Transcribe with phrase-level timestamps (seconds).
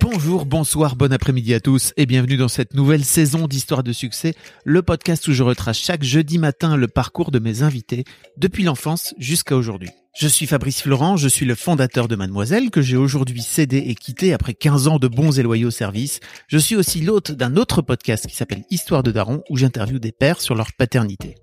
[0.00, 4.34] Bonjour, bonsoir, bon après-midi à tous et bienvenue dans cette nouvelle saison d'Histoire de succès,
[4.64, 8.04] le podcast où je retrace chaque jeudi matin le parcours de mes invités
[8.38, 9.90] depuis l'enfance jusqu'à aujourd'hui.
[10.18, 13.94] Je suis Fabrice Florent, je suis le fondateur de Mademoiselle que j'ai aujourd'hui cédé et
[13.94, 16.20] quitté après 15 ans de bons et loyaux services.
[16.48, 20.12] Je suis aussi l'hôte d'un autre podcast qui s'appelle Histoire de Daron où j'interviewe des
[20.12, 21.34] pères sur leur paternité.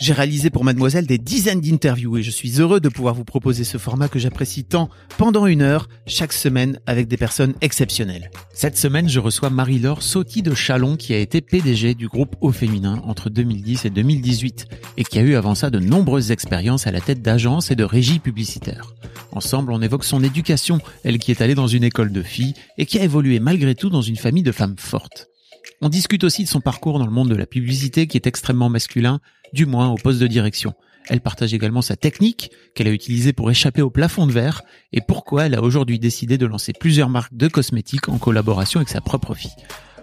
[0.00, 3.64] J'ai réalisé pour Mademoiselle des dizaines d'interviews et je suis heureux de pouvoir vous proposer
[3.64, 8.30] ce format que j'apprécie tant pendant une heure chaque semaine avec des personnes exceptionnelles.
[8.54, 12.52] Cette semaine, je reçois Marie-Laure Sauty de Chalon qui a été PDG du groupe Au
[12.52, 16.92] Féminin entre 2010 et 2018 et qui a eu avant ça de nombreuses expériences à
[16.92, 18.94] la tête d'agences et de régies publicitaires.
[19.32, 22.86] Ensemble, on évoque son éducation, elle qui est allée dans une école de filles et
[22.86, 25.26] qui a évolué malgré tout dans une famille de femmes fortes.
[25.80, 28.68] On discute aussi de son parcours dans le monde de la publicité qui est extrêmement
[28.68, 29.20] masculin,
[29.52, 30.74] du moins au poste de direction.
[31.08, 35.00] Elle partage également sa technique qu'elle a utilisée pour échapper au plafond de verre et
[35.00, 39.00] pourquoi elle a aujourd'hui décidé de lancer plusieurs marques de cosmétiques en collaboration avec sa
[39.00, 39.52] propre fille.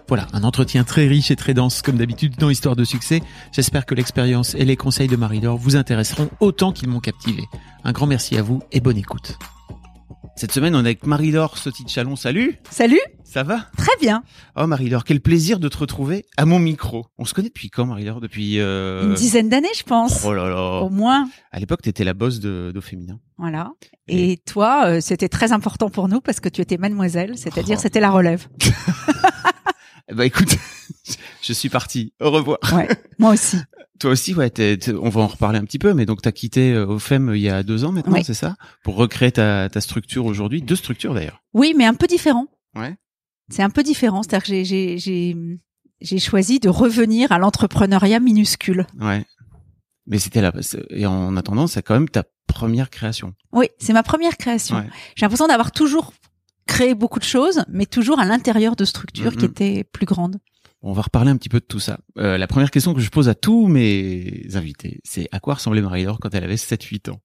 [0.08, 3.22] Voilà, un entretien très riche et très dense comme d'habitude dans Histoire de succès.
[3.52, 7.42] J'espère que l'expérience et les conseils de Marie-Laure vous intéresseront autant qu'ils m'ont captivé.
[7.82, 9.36] Un grand merci à vous et bonne écoute.
[10.38, 12.14] Cette semaine, on est avec Marie-Laure Sauty de Chalon.
[12.14, 13.68] Salut Salut Ça va?
[13.78, 14.22] Très bien.
[14.54, 17.06] Oh Marie-Laure, quel plaisir de te retrouver à mon micro.
[17.16, 18.20] On se connaît depuis quand Marie-Laure?
[18.20, 18.60] Depuis...
[18.60, 19.04] Euh...
[19.04, 20.26] Une dizaine d'années, je pense.
[20.26, 21.26] Oh là là Au moins.
[21.52, 23.18] À l'époque, tu étais la boss de, d'Au Féminin.
[23.38, 23.70] Voilà.
[24.08, 27.82] Et, toi, euh, c'était très important pour nous parce que tu étais mademoiselle, c'est-à-dire oh.
[27.82, 28.46] c'était la relève.
[30.12, 30.56] bah écoute,
[31.42, 32.12] je suis parti.
[32.20, 32.58] Au revoir.
[32.72, 33.56] Ouais, moi aussi.
[33.98, 34.52] Toi aussi, ouais.
[35.00, 37.40] on va en reparler un petit peu, mais donc t'as quitté euh, au FEM il
[37.40, 41.14] y a deux ans maintenant, c'est ça, pour recréer ta, ta structure aujourd'hui, deux structures
[41.14, 41.42] d'ailleurs.
[41.54, 42.46] Oui, mais un peu différent.
[42.74, 42.94] Ouais.
[43.48, 45.36] C'est un peu différent, c'est-à-dire que j'ai j'ai j'ai
[46.02, 48.86] j'ai choisi de revenir à l'entrepreneuriat minuscule.
[49.00, 49.24] Ouais.
[50.06, 50.52] Mais c'était là
[50.90, 53.34] et en attendant, c'est quand même ta première création.
[53.52, 54.84] Oui, c'est ma première création.
[55.14, 56.12] J'ai l'impression d'avoir toujours
[56.66, 60.36] créé beaucoup de choses, mais toujours à l'intérieur de structures qui étaient plus grandes.
[60.82, 61.98] On va reparler un petit peu de tout ça.
[62.18, 65.80] Euh, la première question que je pose à tous mes invités, c'est à quoi ressemblait
[65.80, 67.20] Marie-Laure quand elle avait 7-8 ans?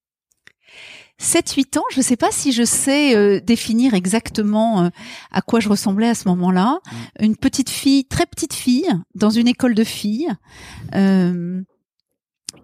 [1.19, 4.89] 7-8 ans, je ne sais pas si je sais euh, définir exactement euh,
[5.31, 6.79] à quoi je ressemblais à ce moment-là.
[7.19, 7.25] Mm.
[7.25, 10.29] Une petite fille, très petite fille, dans une école de filles,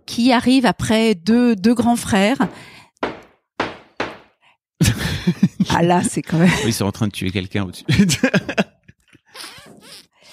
[0.08, 2.48] qui arrive après deux, deux grands frères.
[5.70, 6.50] ah là, c'est quand même...
[6.66, 7.86] Oui, c'est en train de tuer quelqu'un au-dessus.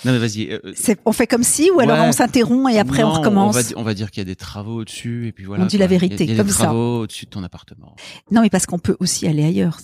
[0.05, 0.50] Non mais vas-y.
[0.53, 3.56] Euh, on fait comme si ou alors on s'interrompt et après on recommence.
[3.56, 5.65] On va, on va dire qu'il y a des travaux au-dessus et puis voilà.
[5.65, 6.65] On dit la vérité, il y a, comme des ça.
[6.65, 7.97] travaux au-dessus de ton appartement.
[8.31, 9.78] Non mais parce qu'on peut aussi aller ailleurs.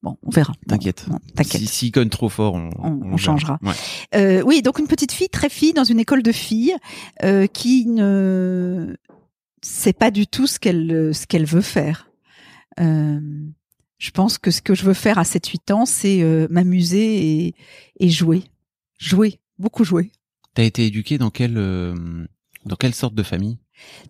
[0.00, 0.52] Bon, on verra.
[0.68, 1.06] T'inquiète.
[1.34, 1.62] T'inquiète.
[1.62, 3.58] Si, si conne trop fort, on, on, on changera.
[3.62, 3.72] Ouais.
[4.14, 6.76] Euh, oui, donc une petite fille très fille dans une école de filles
[7.24, 8.94] euh, qui ne
[9.60, 12.08] sait pas du tout ce qu'elle ce qu'elle veut faire.
[12.78, 13.18] Euh,
[13.98, 17.54] je pense que ce que je veux faire à 7-8 ans, c'est euh, m'amuser et,
[18.00, 18.44] et jouer.
[18.98, 20.12] Jouer beaucoup joué.
[20.54, 21.94] T'as été éduquée dans quelle euh,
[22.64, 23.58] dans quelle sorte de famille?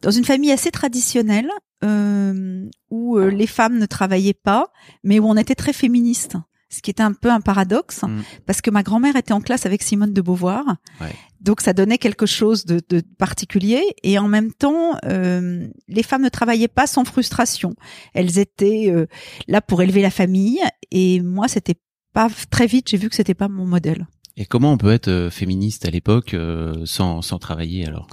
[0.02, 1.50] Dans une famille assez traditionnelle
[1.84, 4.72] euh, où euh, les femmes ne travaillaient pas,
[5.04, 6.36] mais où on était très féministe.
[6.70, 8.22] Ce qui était un peu un paradoxe, mm.
[8.44, 10.64] parce que ma grand-mère était en classe avec Simone de Beauvoir,
[11.00, 11.14] ouais.
[11.40, 13.82] donc ça donnait quelque chose de, de particulier.
[14.02, 17.74] Et en même temps, euh, les femmes ne travaillaient pas sans frustration.
[18.12, 19.06] Elles étaient euh,
[19.46, 21.80] là pour élever la famille, et moi, c'était
[22.12, 22.88] pas très vite.
[22.90, 24.06] J'ai vu que c'était pas mon modèle.
[24.36, 28.06] Et comment on peut être euh, féministe à l'époque euh, sans, sans travailler alors?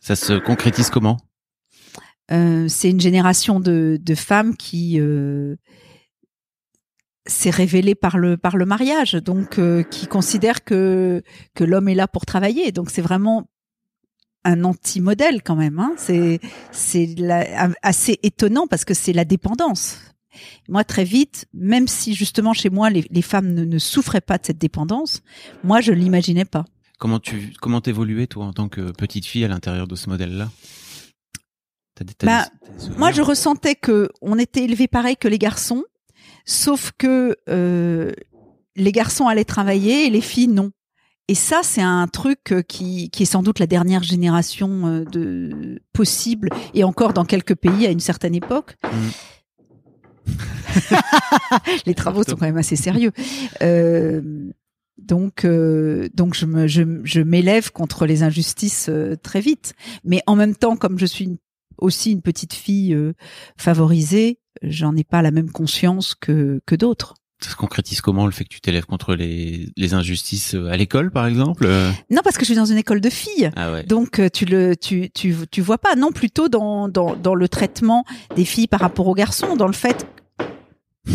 [0.00, 1.18] Ça se concrétise comment?
[2.30, 5.00] Euh, C'est une génération de, de femmes qui
[7.26, 11.22] s'est révélée par le par le mariage, donc euh, qui considèrent que
[11.54, 12.72] que l'homme est là pour travailler.
[12.72, 13.48] Donc c'est vraiment
[14.44, 15.78] un anti-modèle quand même.
[15.78, 15.92] Hein.
[15.96, 16.40] C'est
[16.72, 17.14] c'est
[17.82, 19.98] assez étonnant parce que c'est la dépendance.
[20.66, 24.38] Moi, très vite, même si justement chez moi les, les femmes ne, ne, souffraient pas
[24.38, 25.22] de cette dépendance,
[25.62, 26.64] moi je l'imaginais pas.
[26.98, 30.48] Comment tu comment t'évoluais toi en tant que petite fille à l'intérieur de ce modèle-là?
[32.22, 32.46] Bah,
[32.96, 35.84] Moi, je ressentais que on était élevés pareil que les garçons,
[36.44, 38.12] sauf que euh,
[38.76, 40.70] les garçons allaient travailler et les filles non.
[41.28, 46.48] Et ça, c'est un truc qui, qui est sans doute la dernière génération de possible,
[46.74, 48.76] et encore dans quelques pays à une certaine époque.
[48.84, 48.88] Mmh
[51.86, 53.12] les travaux sont quand même assez sérieux.
[53.62, 54.20] Euh,
[54.98, 59.74] donc, euh, donc je me, je, je m'élève contre les injustices euh, très vite.
[60.04, 61.38] Mais en même temps, comme je suis une-
[61.78, 63.14] aussi une petite fille euh,
[63.56, 67.14] favorisée, j'en ai pas la même conscience que que d'autres.
[67.40, 70.76] Ça se concrétise comment le fait que tu t'élèves contre les, les injustices euh, à
[70.76, 71.90] l'école, par exemple euh?
[72.08, 73.50] Non, parce que je suis dans une école de filles.
[73.56, 73.82] Ah ouais.
[73.82, 77.48] Donc euh, tu le tu tu tu vois pas non plutôt dans dans dans le
[77.48, 78.04] traitement
[78.36, 80.06] des filles par rapport aux garçons dans le fait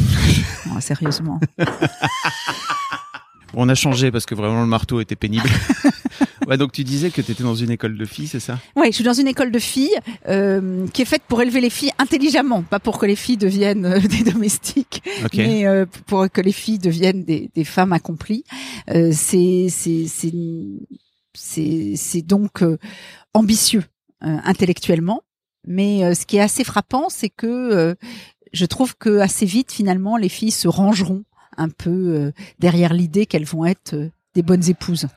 [0.67, 1.39] Non, sérieusement.
[3.53, 5.49] On a changé parce que vraiment le marteau était pénible.
[6.47, 8.59] ouais, donc tu disais que tu étais dans une école de filles, c'est ça?
[8.75, 9.95] Ouais, je suis dans une école de filles
[10.27, 13.85] euh, qui est faite pour élever les filles intelligemment, pas pour que les filles deviennent
[13.85, 15.35] euh, des domestiques, Ok.
[15.35, 18.43] mais euh, pour que les filles deviennent des, des femmes accomplies.
[18.89, 19.67] Euh, c'est
[21.33, 22.77] c'est donc euh,
[23.33, 23.83] ambitieux
[24.23, 25.21] euh, intellectuellement,
[25.65, 27.95] mais euh, ce qui est assez frappant, c'est que euh,
[28.53, 31.23] je trouve que assez vite finalement les filles se rangeront
[31.57, 35.07] un peu euh, derrière l'idée qu'elles vont être euh, des bonnes épouses.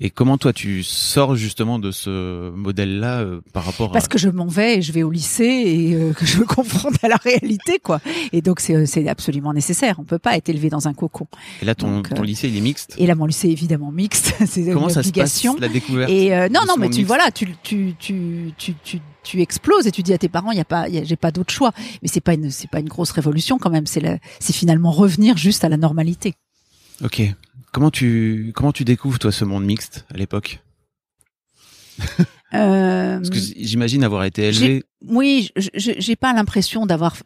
[0.00, 4.08] Et comment toi tu sors justement de ce modèle-là euh, par rapport Parce à...
[4.08, 6.94] que je m'en vais et je vais au lycée et euh, que je me confronte
[7.02, 8.00] à la réalité, quoi.
[8.32, 9.96] Et donc c'est c'est absolument nécessaire.
[9.98, 11.26] On peut pas être élevé dans un cocon.
[11.62, 12.94] Et là ton, Donc, euh, ton lycée il est mixte?
[12.96, 14.34] Et là, mon lycée est évidemment mixte.
[14.46, 15.54] c'est une ça se obligation.
[15.54, 17.06] passe la découverte Et euh, non, non, mais tu mixte?
[17.08, 20.58] voilà, tu tu tu tu tu tu exploses et tu dis à tes parents, il
[20.58, 21.72] y a pas, j'ai pas d'autre choix.
[22.02, 23.86] Mais c'est pas une c'est pas une grosse révolution quand même.
[23.86, 26.34] C'est c'est finalement revenir juste à la normalité.
[27.02, 27.22] Ok.
[27.72, 30.60] Comment tu comment tu découvres toi ce monde mixte à l'époque?
[32.54, 34.84] Euh, Parce que j'imagine avoir été élevé.
[35.06, 37.16] Oui, j'ai pas l'impression d'avoir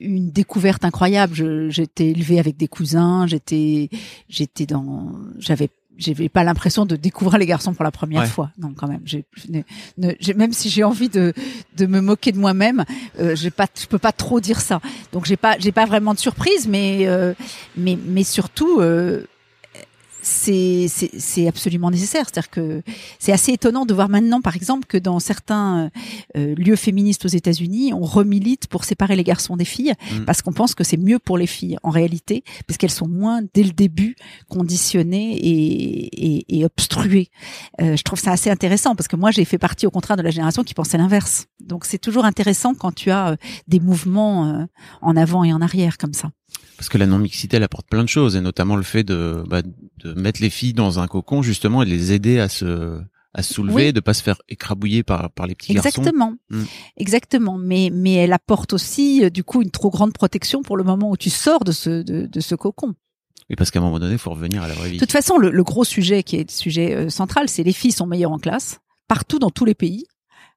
[0.00, 1.70] une découverte incroyable.
[1.70, 3.90] J'étais élevée avec des cousins, j'étais,
[4.28, 5.68] j'étais dans, j'avais,
[5.98, 8.26] j'avais pas l'impression de découvrir les garçons pour la première Ouais.
[8.28, 8.50] fois.
[8.58, 9.02] Non, quand même.
[9.04, 9.24] J'ai-
[10.34, 11.32] même si j'ai envie de,
[11.76, 12.84] de me moquer de moi-même,
[13.20, 14.80] euh, j'ai pas, je peux pas trop dire ça.
[15.12, 17.34] Donc j'ai pas, j'ai pas vraiment de surprise, mais, euh,
[17.76, 18.80] mais, mais surtout.
[18.80, 19.24] Euh,
[20.26, 22.26] c'est absolument nécessaire.
[22.26, 22.82] C'est-à-dire que
[23.18, 25.90] c'est assez étonnant de voir maintenant, par exemple, que dans certains
[26.36, 30.24] euh, lieux féministes aux États-Unis, on remilite pour séparer les garçons des filles Mm.
[30.24, 33.40] parce qu'on pense que c'est mieux pour les filles en réalité, parce qu'elles sont moins
[33.54, 34.16] dès le début
[34.48, 37.28] conditionnées et, et, et obstruées.
[37.80, 40.22] Euh, je trouve ça assez intéressant parce que moi j'ai fait partie au contraire de
[40.22, 41.46] la génération qui pensait l'inverse.
[41.60, 43.36] Donc c'est toujours intéressant quand tu as euh,
[43.68, 44.64] des mouvements euh,
[45.02, 46.30] en avant et en arrière comme ça.
[46.76, 49.62] Parce que la non-mixité, elle apporte plein de choses, et notamment le fait de, bah,
[49.62, 53.00] de mettre les filles dans un cocon, justement, et de les aider à se,
[53.32, 53.92] à se soulever, Oui.
[53.92, 55.88] de pas se faire écrabouiller par, par les petits garçons.
[55.88, 56.62] Exactement, Mm.
[56.98, 57.56] exactement.
[57.58, 61.10] Mais mais elle apporte aussi euh, du coup une trop grande protection pour le moment
[61.10, 62.94] où tu sors de ce de, de ce cocon.
[63.48, 64.96] Et parce qu'à un moment donné, il faut revenir à la vraie vie.
[64.96, 67.72] De toute façon, le, le gros sujet qui est le sujet euh, central, c'est les
[67.72, 70.04] filles sont meilleures en classe partout dans tous les pays.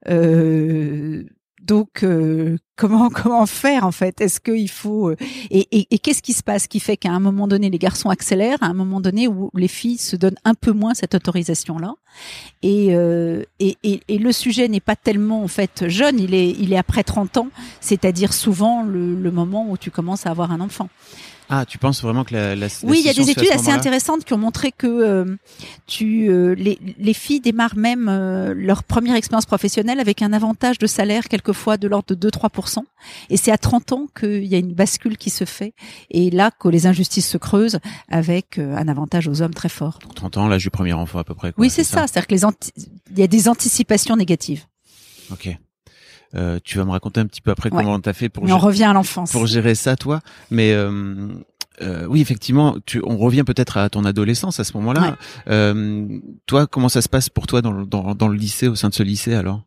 [0.10, 1.24] Euh,
[1.62, 4.22] donc euh, comment comment faire en fait?
[4.22, 5.16] Est-ce qu'il faut euh,
[5.50, 8.10] et, et, et qu'est-ce qui se passe qui fait qu'à un moment donné les garçons
[8.10, 11.78] accélèrent, à un moment donné où les filles se donnent un peu moins cette autorisation
[11.78, 11.96] là
[12.64, 16.74] et, euh, et, et, le sujet n'est pas tellement en fait jeune, il est il
[16.74, 17.48] est après 30 ans,
[17.80, 20.90] c'est-à-dire souvent le, le moment où tu commences à avoir un enfant.
[21.50, 23.72] Ah, tu penses vraiment que la, la la Oui, il y a des études assez
[23.72, 25.36] intéressantes qui ont montré que euh,
[25.88, 30.78] tu, euh, les, les filles démarrent même euh, leur première expérience professionnelle avec un avantage
[30.78, 32.84] de salaire quelquefois de l'ordre de 2-3%.
[33.32, 35.74] Et c'est à 30 ans qu'il y a une bascule qui se fait.
[36.12, 40.00] Et là que les injustices se creusent avec un avantage aux hommes très fort.
[40.04, 41.52] Donc, 30 ans, l'âge du premier enfant à peu près.
[41.52, 42.06] quoi, Oui, c'est ça.
[42.06, 42.44] C'est-à-dire que les
[43.12, 44.66] il y a des anticipations négatives.
[45.32, 45.50] Ok.
[46.36, 47.84] Euh, tu vas me raconter un petit peu après Ouais.
[47.84, 49.32] comment t'as fait pour, Mais on gérer- revient à l'enfance.
[49.32, 50.22] pour gérer ça, toi.
[50.52, 51.28] Mais euh,
[51.82, 55.02] euh, oui, effectivement, tu, on revient peut-être à ton adolescence à ce moment-là.
[55.02, 55.14] Ouais.
[55.50, 58.76] Euh, toi, comment ça se passe pour toi dans le, dans, dans le lycée, au
[58.76, 59.64] sein de ce lycée alors?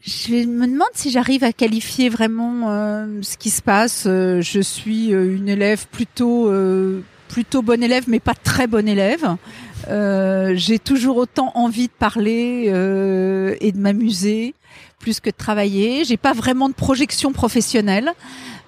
[0.00, 4.04] Je me demande si j'arrive à qualifier vraiment euh, ce qui se passe.
[4.06, 8.88] Euh, je suis euh, une élève plutôt euh, plutôt bonne élève, mais pas très bonne
[8.88, 9.36] élève.
[9.88, 14.54] Euh, J'ai toujours autant envie de parler euh, et de m'amuser
[14.98, 16.04] plus que de travailler.
[16.04, 18.12] J'ai pas vraiment de projection professionnelle.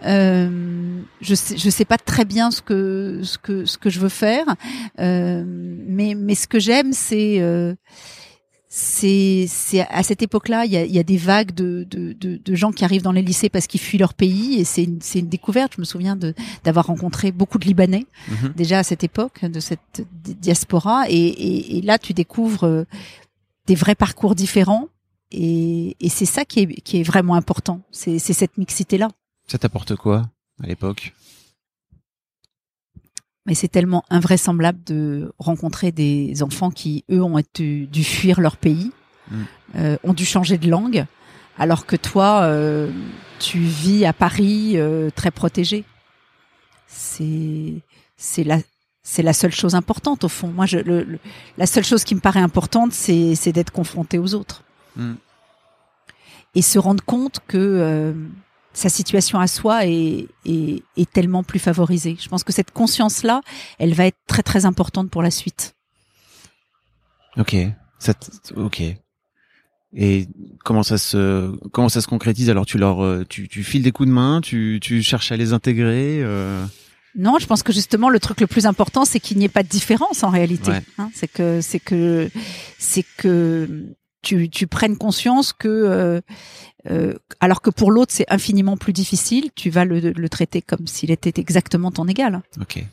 [0.07, 0.49] Euh,
[1.21, 4.09] je sais, je sais pas très bien ce que ce que ce que je veux
[4.09, 4.47] faire,
[4.99, 7.75] euh, mais mais ce que j'aime c'est euh,
[8.73, 12.37] c'est c'est à cette époque-là, il y a, y a des vagues de, de, de,
[12.37, 15.01] de gens qui arrivent dans les lycées parce qu'ils fuient leur pays et c'est une,
[15.03, 15.73] c'est une découverte.
[15.75, 18.53] Je me souviens de d'avoir rencontré beaucoup de Libanais Mhm.
[18.57, 22.85] déjà à cette époque de cette di- diaspora et, et, et là tu découvres euh,
[23.67, 24.87] des vrais parcours différents
[25.33, 27.81] et, et c'est ça qui est qui est vraiment important.
[27.91, 29.09] C'est c'est cette mixité là.
[29.49, 30.29] Ça t'apporte quoi
[30.63, 31.13] à l'époque?
[33.51, 38.93] Mais c'est tellement invraisemblable de rencontrer des enfants qui, eux, ont dû fuir leur pays,
[39.31, 39.43] Mm.
[39.77, 41.05] euh, ont dû changer de langue,
[41.59, 42.91] alors que toi, euh,
[43.41, 45.85] tu vis à Paris euh, très protégé.
[46.87, 47.75] C'est
[48.17, 48.59] c'est la
[49.03, 50.49] c'est la seule chose importante au fond.
[50.49, 51.19] Moi, je, le,
[51.59, 54.63] la seule chose qui me paraît importante, c'est c'est d'être confronté aux autres
[54.97, 55.15] Mm.
[56.57, 58.15] et se rendre compte que
[58.73, 62.17] sa situation à soi est, est est tellement plus favorisée.
[62.21, 63.41] Je pense que cette conscience là,
[63.79, 65.75] elle va être très très importante pour la suite.
[67.37, 67.57] Ok.
[67.99, 68.15] Ça
[68.57, 68.83] ok.
[69.93, 70.29] Et
[70.65, 72.49] comment ça se comment ça se concrétise?
[72.49, 75.37] Alors tu leur euh, tu, tu files des coups de main, tu, tu cherches à
[75.37, 76.21] les intégrer.
[76.23, 76.65] euh,
[77.17, 79.65] Non, je pense que justement le truc le plus important, c'est qu'il n'y ait pas
[79.65, 80.71] de différence en réalité.
[80.71, 80.83] Ouais.
[80.99, 82.31] Hein, c'est que c'est que
[82.79, 86.21] c'est que tu, tu prennes conscience que euh,
[86.91, 90.87] euh, alors que pour l'autre c'est infiniment plus difficile, tu vas le, le traiter comme
[90.87, 92.43] s'il était exactement ton égal.
[92.61, 92.85] Ok.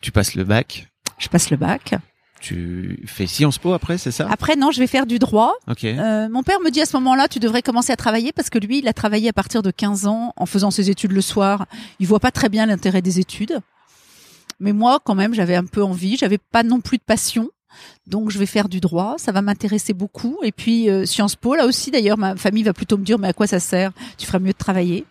[0.00, 0.88] Tu passes le bac.
[1.18, 1.94] Je passe le bac.
[2.40, 4.28] Tu fais Sciences Po après, c'est ça?
[4.30, 5.54] Après non, je vais faire du droit.
[5.68, 5.84] Ok.
[5.84, 8.58] Euh, mon père me dit à ce moment-là, tu devrais commencer à travailler parce que
[8.58, 11.66] lui, il a travaillé à partir de 15 ans en faisant ses études le soir.
[11.98, 13.60] Il voit pas très bien l'intérêt des études.
[14.60, 16.16] Mais moi, quand même, j'avais un peu envie.
[16.16, 17.50] J'avais pas non plus de passion.
[18.06, 19.16] Donc, je vais faire du droit.
[19.18, 20.38] Ça va m'intéresser beaucoup.
[20.42, 23.28] Et puis, euh, Sciences Po, là aussi, d'ailleurs, ma famille va plutôt me dire, mais
[23.28, 23.92] à quoi ça sert?
[24.16, 25.04] Tu ferais mieux de travailler.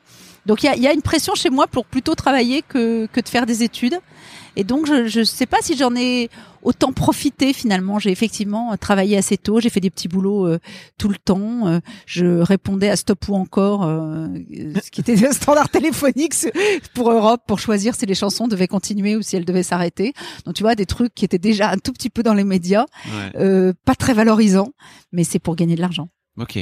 [0.47, 3.19] Donc, il y a, y a une pression chez moi pour plutôt travailler que, que
[3.21, 3.99] de faire des études.
[4.55, 6.29] Et donc, je ne sais pas si j'en ai
[6.63, 7.99] autant profité finalement.
[7.99, 9.59] J'ai effectivement euh, travaillé assez tôt.
[9.59, 10.59] J'ai fait des petits boulots euh,
[10.97, 11.67] tout le temps.
[11.67, 14.27] Euh, je répondais à Stop ou encore, euh,
[14.83, 16.33] ce qui était le standard téléphonique
[16.95, 20.13] pour Europe, pour choisir si les chansons devaient continuer ou si elles devaient s'arrêter.
[20.45, 22.85] Donc tu vois, des trucs qui étaient déjà un tout petit peu dans les médias,
[23.05, 23.39] Ouais.
[23.39, 24.71] euh, pas très valorisants,
[25.11, 26.09] mais c'est pour gagner de l'argent.
[26.39, 26.57] Ok.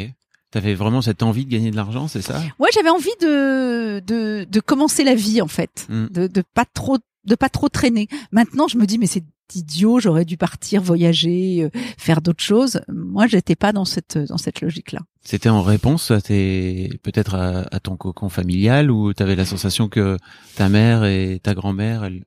[0.51, 2.41] T'avais vraiment cette envie de gagner de l'argent, c'est ça?
[2.59, 6.05] Ouais, j'avais envie de, de de commencer la vie en fait, Mm.
[6.11, 8.07] de de pas trop de pas trop traîner.
[8.31, 9.23] Maintenant, je me dis mais c'est
[9.53, 12.81] idiot, j'aurais dû partir voyager, euh, faire d'autres choses.
[12.87, 14.99] Moi, j'étais pas dans cette dans cette logique-là.
[15.23, 19.87] C'était en réponse à tes peut-être à, à ton cocon familial ou t'avais la sensation
[19.89, 20.17] que
[20.55, 22.23] ta mère et ta grand-mère elles...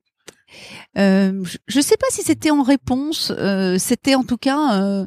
[0.96, 3.32] Euh, je- je sais pas si c'était en réponse.
[3.36, 5.06] euh, c'était en tout cas euh,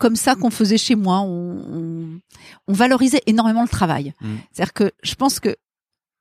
[0.00, 1.20] comme ça qu'on faisait chez moi.
[1.20, 2.20] On, on,
[2.66, 4.14] on valorisait énormément le travail.
[4.20, 4.28] Mm.
[4.50, 5.54] C'est-à-dire que je pense que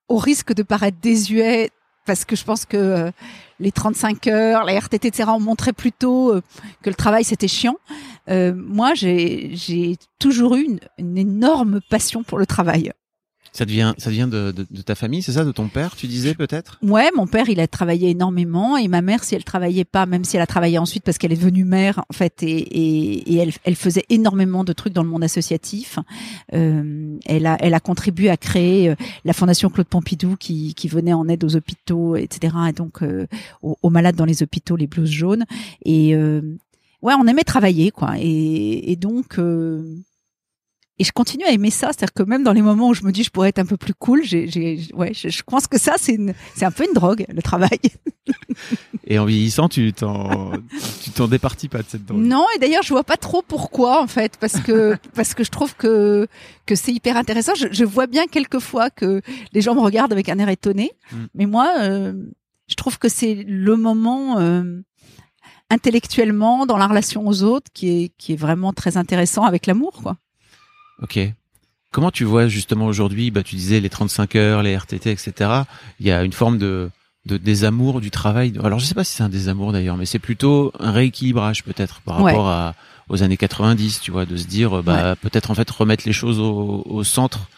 [0.09, 1.71] au risque de paraître désuet,
[2.05, 3.11] parce que je pense que euh,
[3.59, 6.41] les 35 heures, la RTT, etc., ont montré plutôt euh,
[6.81, 7.77] que le travail c'était chiant.
[8.29, 12.91] Euh, moi, j'ai j'ai toujours eu une, une énorme passion pour le travail.
[13.51, 16.07] Ça devient ça vient de, de, de ta famille, c'est ça, de ton père, tu
[16.07, 16.77] disais peut-être?
[16.81, 20.23] Ouais, mon père, il a travaillé énormément et ma mère, si elle travaillait pas, même
[20.23, 23.37] si elle a travaillé ensuite parce qu'elle est devenue mère, en fait, et, et, et
[23.37, 25.99] elle, elle faisait énormément de trucs dans le monde associatif.
[26.53, 30.87] Euh, elle a, elle a contribué à créer euh, la fondation Claude Pompidou qui, qui
[30.87, 32.53] venait en aide aux hôpitaux, etc.
[32.69, 33.27] Et donc euh,
[33.61, 35.45] aux, aux malades dans les hôpitaux, les blouses jaunes.
[35.85, 36.41] Et euh,
[37.01, 38.13] ouais, on aimait travailler, quoi.
[38.19, 39.39] Et, et donc.
[39.39, 39.97] euh,
[40.99, 43.11] et je continue à aimer ça, c'est-à-dire que même dans les moments où je me
[43.11, 45.95] dis je pourrais être un peu plus cool, j'ai, ouais, je, je pense que ça
[45.97, 46.17] c'est
[46.55, 47.79] c'est un peu une drogue, le travail.
[49.07, 50.51] Et en vieillissant, tu t'en
[51.03, 52.21] tu t'en départis pas de cette drogue.
[52.21, 55.49] Non, et d'ailleurs je vois pas trop pourquoi en fait, parce que parce que je
[55.49, 56.27] trouve que
[56.65, 57.55] que c'est hyper intéressant.
[57.55, 59.21] Je, je vois bien quelquefois que
[59.53, 61.17] les gens me regardent avec un air étonné, Mm.
[61.33, 62.13] mais moi euh,
[62.67, 64.81] je trouve que c'est le moment euh,
[65.69, 70.01] intellectuellement dans la relation aux autres qui est qui est vraiment très intéressant avec l'amour
[70.03, 70.17] quoi.
[71.01, 71.19] Ok.
[71.91, 75.49] Comment tu vois justement aujourd'hui, bah tu disais les 35 heures, les RTT, etc.
[75.99, 76.89] Il y a une forme de
[77.25, 78.53] de désamour du travail.
[78.63, 82.01] Alors je sais pas si c'est un désamour d'ailleurs, mais c'est plutôt un rééquilibrage peut-être
[82.01, 82.31] par Ouais.
[82.31, 82.75] rapport à
[83.09, 86.39] aux années 90, tu vois, de se dire bah peut-être en fait remettre les choses
[86.39, 87.49] au, au centre,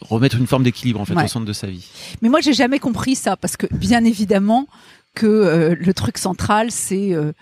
[0.00, 1.24] remettre une forme d'équilibre en fait Ouais.
[1.24, 1.88] au centre de sa vie.
[2.22, 4.68] Mais moi, j'ai jamais compris ça parce que bien évidemment
[5.14, 7.32] que euh, le truc central, c'est euh,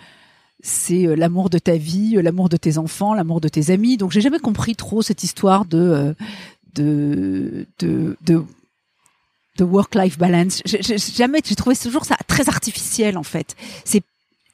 [0.62, 3.96] c'est euh, l'amour de ta vie, euh, l'amour de tes enfants, l'amour de tes amis.
[3.96, 6.14] Donc, j'ai jamais compris trop cette histoire de euh,
[6.74, 8.44] de de de,
[9.64, 10.62] work-life balance.
[10.64, 13.56] J'ai- jamais, j'ai trouvé toujours ça très artificiel en fait.
[13.84, 14.02] C'est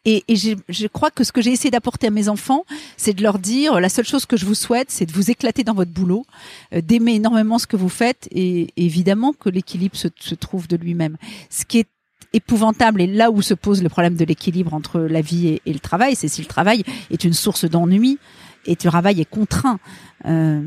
[0.05, 2.65] et, et je crois que ce que j'ai essayé d'apporter à mes enfants,
[2.97, 5.65] c'est de leur dire la seule chose que je vous souhaite, c'est de vous éclater
[5.65, 6.25] dans votre boulot,
[6.73, 10.77] euh, d'aimer énormément ce que vous faites, et évidemment que l'équilibre se, se trouve de
[10.77, 11.17] lui-même.
[11.51, 11.89] Ce qui est
[12.33, 15.79] épouvantable et là où se pose le problème de l'équilibre entre la vie et, le
[15.79, 18.19] travail, c'est si le travail est une source d'ennui
[18.67, 19.79] et le travail est contraint
[20.25, 20.63] euh,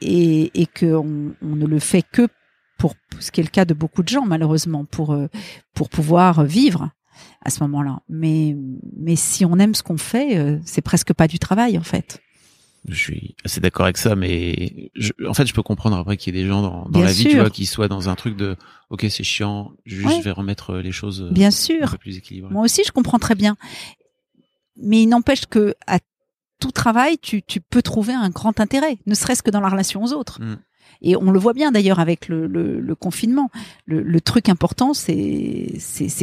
[0.00, 2.28] et, et qu'on on ne le fait que
[2.78, 5.28] pour ce qui est le cas de beaucoup de gens malheureusement pour euh,
[5.74, 6.90] pour pouvoir vivre
[7.44, 8.00] à ce moment-là.
[8.08, 8.56] Mais
[8.96, 12.20] mais si on aime ce qu'on fait, euh, c'est presque pas du travail en fait.
[12.88, 16.34] Je suis assez d'accord avec ça, mais je, en fait, je peux comprendre après qu'il
[16.34, 18.36] y ait des gens dans, dans la vie, tu vois, qui soient dans un truc
[18.36, 18.56] de,
[18.90, 20.18] ok, c'est chiant, juste Ouais.
[20.18, 21.90] je vais remettre les choses euh, Bien un sûr.
[21.92, 22.52] peu plus équilibrées.
[22.52, 23.56] Moi aussi, je comprends très bien.
[24.76, 26.00] Mais il n'empêche que à
[26.58, 30.02] tout travail, tu, tu peux trouver un grand intérêt, ne serait-ce que dans la relation
[30.02, 30.40] aux autres.
[30.42, 30.56] Mm.
[31.02, 33.50] Et on le voit bien d'ailleurs avec le, le, le confinement.
[33.86, 35.78] Le, le truc important, c'est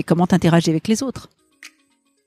[0.05, 1.29] comment t'interagis avec les autres.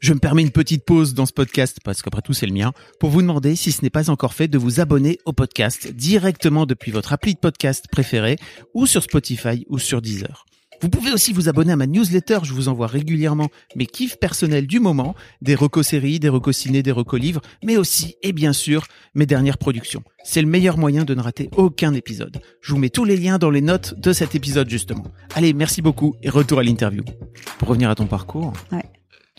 [0.03, 2.73] Je me permets une petite pause dans ce podcast, parce qu'après tout c'est le mien,
[2.99, 6.67] pour vous demander, si ce n'est pas encore fait, de vous abonner au podcast directement
[6.67, 8.37] depuis votre appli de podcast préféré,
[8.75, 10.45] ou sur Spotify ou sur Deezer.
[10.81, 14.67] Vous pouvez aussi vous abonner à ma newsletter, je vous envoie régulièrement mes kiffs personnels
[14.67, 18.53] du moment, des recos séries, des recos ciné, des recos livres, mais aussi, et bien
[18.53, 20.03] sûr, mes dernières productions.
[20.25, 22.43] C'est le meilleur moyen de ne rater aucun épisode.
[22.61, 25.05] Je vous mets tous les liens dans les notes de cet épisode justement.
[25.37, 27.05] Allez, merci beaucoup et retour à l'interview.
[27.59, 28.53] Pour revenir à ton parcours.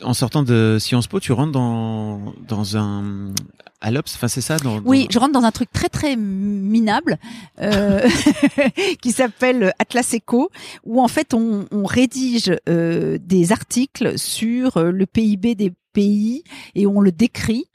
[0.04, 3.34] En sortant de Sciences Po, tu rentres dans, dans un...
[3.82, 6.16] à l'Obs, enfin c'est ça dans, dans- Oui, je rentre dans un truc très très
[6.16, 7.18] minable
[7.60, 8.08] euh,
[9.02, 10.50] qui s'appelle Atlas Eco,
[10.84, 16.44] où en fait on, on rédige euh, des articles sur euh, le PIB des pays
[16.76, 17.66] et on le décrit.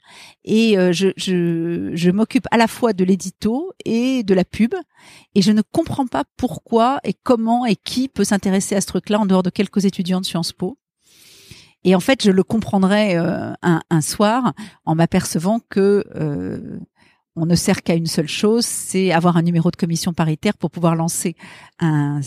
[0.43, 4.73] Et euh, je, je, je m'occupe à la fois de l'édito et de la pub.
[5.35, 9.19] Et je ne comprends pas pourquoi et comment et qui peut s'intéresser à ce truc-là
[9.19, 10.77] en dehors de quelques étudiants de Sciences Po.
[11.83, 14.53] Et en fait, je le comprendrai euh, un, un soir
[14.85, 16.79] en m'apercevant que euh,
[17.35, 20.71] on ne sert qu'à une seule chose, c'est avoir un numéro de commission paritaire pour
[20.71, 21.35] pouvoir lancer
[21.79, 22.19] un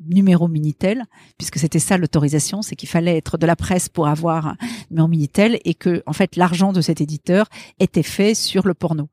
[0.00, 1.04] numéro Minitel,
[1.38, 4.56] puisque c'était ça l'autorisation, c'est qu'il fallait être de la presse pour avoir un
[4.90, 7.48] numéro Minitel et que en fait l'argent de cet éditeur
[7.78, 9.08] était fait sur le porno.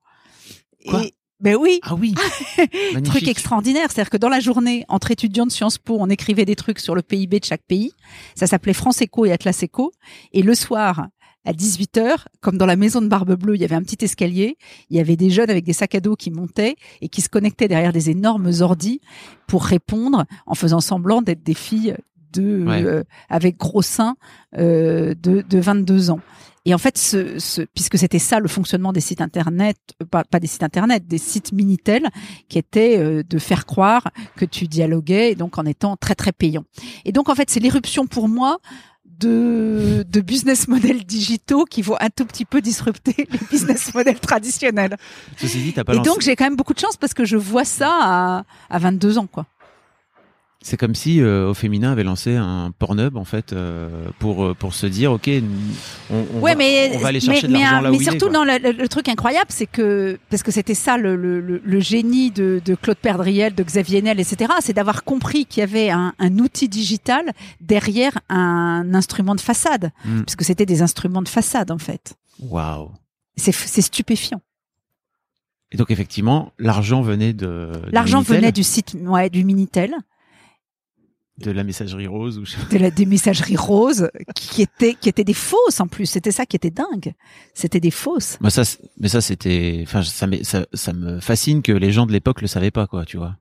[0.87, 1.05] Quoi?
[1.05, 2.13] Et ben oui, Ah oui
[3.03, 6.55] truc extraordinaire, c'est-à-dire que dans la journée, entre étudiants de Sciences Po, on écrivait des
[6.55, 7.93] trucs sur le PIB de chaque pays.
[8.35, 9.91] Ça s'appelait France Éco et Atlas Éco.
[10.33, 11.07] Et le soir,
[11.45, 14.57] à 18h, comme dans la maison de Barbe Bleue, il y avait un petit escalier.
[14.89, 17.29] Il y avait des jeunes avec des sacs à dos qui montaient et qui se
[17.29, 19.01] connectaient derrière des énormes ordis
[19.47, 21.95] pour répondre en faisant semblant d'être des filles
[22.33, 22.83] de Ouais.
[22.83, 24.15] euh, avec gros seins
[24.57, 26.19] euh, de, de 22 ans.
[26.63, 30.23] Et en fait, ce, ce, puisque c'était ça le fonctionnement des sites internet, euh, pas,
[30.23, 32.07] pas des sites internet, des sites Minitel,
[32.49, 36.31] qui était euh, de faire croire que tu dialoguais, et donc en étant très très
[36.31, 36.63] payant.
[37.03, 38.59] Et donc en fait, c'est l'éruption pour moi
[39.05, 44.19] de, de business models digitaux qui vont un tout petit peu disrupter les business models
[44.19, 44.97] traditionnels.
[45.37, 47.37] Ceci dit, t'as pas Et donc j'ai quand même beaucoup de chance parce que je
[47.37, 49.45] vois ça à, à 22 ans, quoi.
[50.63, 54.53] C'est comme si euh, au féminin avait lancé un Pornhub en fait euh, pour euh,
[54.53, 55.27] pour se dire ok
[56.11, 57.99] on, on ouais, va, mais on va aller chercher mais, de l'argent là mais où
[58.01, 58.45] il est, surtout, quoi.
[58.45, 62.61] non, le, truc incroyable, c'est que parce que c'était ça le, le, le- génie de,
[62.63, 64.53] de Claude Perdriel, de Xavier Niel, etc.
[64.61, 69.91] C'est d'avoir compris qu'il y avait un, un outil digital derrière un instrument de façade,
[70.05, 70.21] Mm.
[70.23, 72.13] puisque c'était des instruments de façade en fait.
[72.39, 72.91] Waouh.
[73.35, 74.41] C'est c'est stupéfiant.
[75.71, 79.95] Et donc effectivement l'argent venait de L'argent venait du site, ouais, du Minitel,
[81.41, 85.23] de la messagerie rose ou je- de la des messageries roses qui étaient qui étaient
[85.23, 86.05] des fausses en plus.
[86.05, 87.13] C'était ça qui était dingue.
[87.53, 88.37] C'était des fausses.
[88.41, 88.63] Bah, ça
[88.99, 92.47] mais ça c'était enfin ça, ça ça me fascine que les gens de l'époque le
[92.47, 93.35] savaient pas quoi tu vois.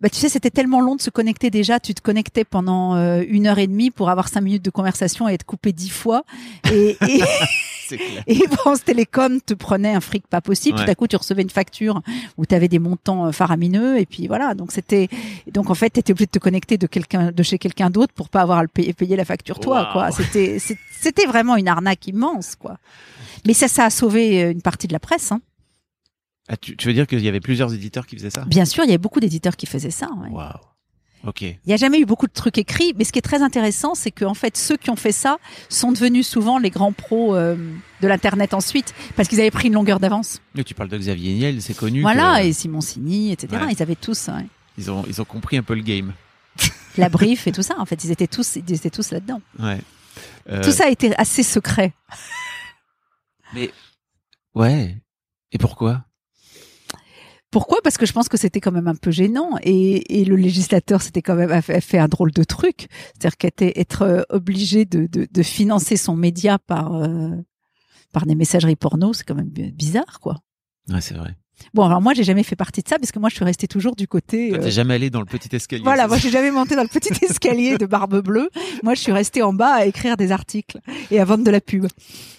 [0.00, 1.80] Bah, tu sais, c'était tellement long de se connecter déjà.
[1.80, 5.28] Tu te connectais pendant euh, une heure et demie pour avoir cinq minutes de conversation
[5.28, 6.24] et être coupé dix fois.
[6.72, 7.22] Et, et,
[7.88, 8.22] clair.
[8.26, 10.78] et France Télécom te prenait un fric pas possible.
[10.78, 10.84] Ouais.
[10.84, 12.00] Tout à coup, tu recevais une facture
[12.36, 13.98] où tu avais des montants euh, faramineux.
[13.98, 14.54] Et puis voilà.
[14.54, 15.08] Donc c'était,
[15.50, 18.12] donc en fait, tu étais obligé de te connecter de quelqu'un, de chez quelqu'un d'autre
[18.14, 19.90] pour pas avoir à le payer, payer la facture toi.
[19.92, 20.10] Quoi.
[20.10, 22.78] C'était, c'était vraiment une arnaque immense, quoi.
[23.46, 25.32] Mais ça, ça a sauvé euh, une partie de la presse.
[25.32, 25.40] Hein.
[26.52, 28.44] Ah, tu, tu veux dire qu'il y avait plusieurs éditeurs qui faisaient ça?
[28.44, 30.08] Bien sûr, il y avait beaucoup d'éditeurs qui faisaient ça.
[30.20, 30.30] ouais.
[30.30, 30.50] Waouh.
[31.26, 31.42] Ok.
[31.42, 33.94] Il n'y a jamais eu beaucoup de trucs écrits, mais ce qui est très intéressant,
[33.94, 35.36] c'est que en fait, ceux qui ont fait ça
[35.68, 37.56] sont devenus souvent les grands pros euh,
[38.00, 40.40] de l'internet ensuite, parce qu'ils avaient pris une longueur d'avance.
[40.54, 42.00] Mais tu parles de Xavier Niel c'est connu.
[42.00, 43.62] Voilà, que- et Simon Signy, etc.
[43.64, 43.72] Ouais.
[43.72, 44.46] Ils avaient tous ouais,
[44.78, 46.14] ils ont ils ont compris un peu le game.
[46.96, 47.74] la brief et tout ça.
[47.78, 49.42] En fait, ils étaient tous, ils étaient tous là-dedans.
[49.58, 49.78] Ouais.
[50.48, 51.92] Euh, Tout ça a été assez secret.
[53.54, 53.70] Mais
[54.54, 54.96] ouais.
[55.52, 56.04] Et pourquoi?
[57.50, 57.78] Pourquoi?
[57.82, 61.02] Parce que je pense que c'était quand même un peu gênant et, et le législateur
[61.02, 64.84] s'était quand même a fait, fait un drôle de truc, c'est-à-dire qu'être être euh, obligé
[64.84, 67.30] de, de, de financer son média par euh,
[68.12, 70.36] par des messageries porno, c'est quand même bi- bizarre, quoi.
[70.88, 71.36] Ouais, c'est vrai.
[71.74, 73.68] Bon, alors moi, j'ai jamais fait partie de ça parce que moi, je suis restée
[73.68, 74.54] toujours du côté.
[74.54, 75.82] Euh, T'es jamais allé dans le petit escalier.
[75.84, 78.48] Voilà, moi, j'ai jamais monté dans le petit escalier de Barbe Bleue.
[78.82, 81.60] Moi, je suis restée en bas à écrire des articles et à vendre de la
[81.60, 81.86] pub.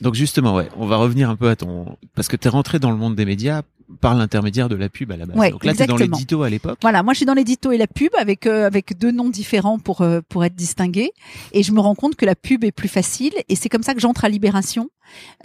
[0.02, 2.90] Donc justement, ouais, on va revenir un peu à ton parce que t'es rentré dans
[2.92, 3.62] le monde des médias
[4.00, 5.38] par l'intermédiaire de la pub à la base.
[5.38, 6.78] Ouais, Donc là, t'es dans l'édito à l'époque.
[6.82, 9.80] Voilà, moi, je suis dans l'édito et la pub avec euh, avec deux noms différents
[9.80, 11.12] pour euh, pour être distingués.
[11.52, 13.34] Et je me rends compte que la pub est plus facile.
[13.50, 14.90] Et c'est comme ça que j'entre à Libération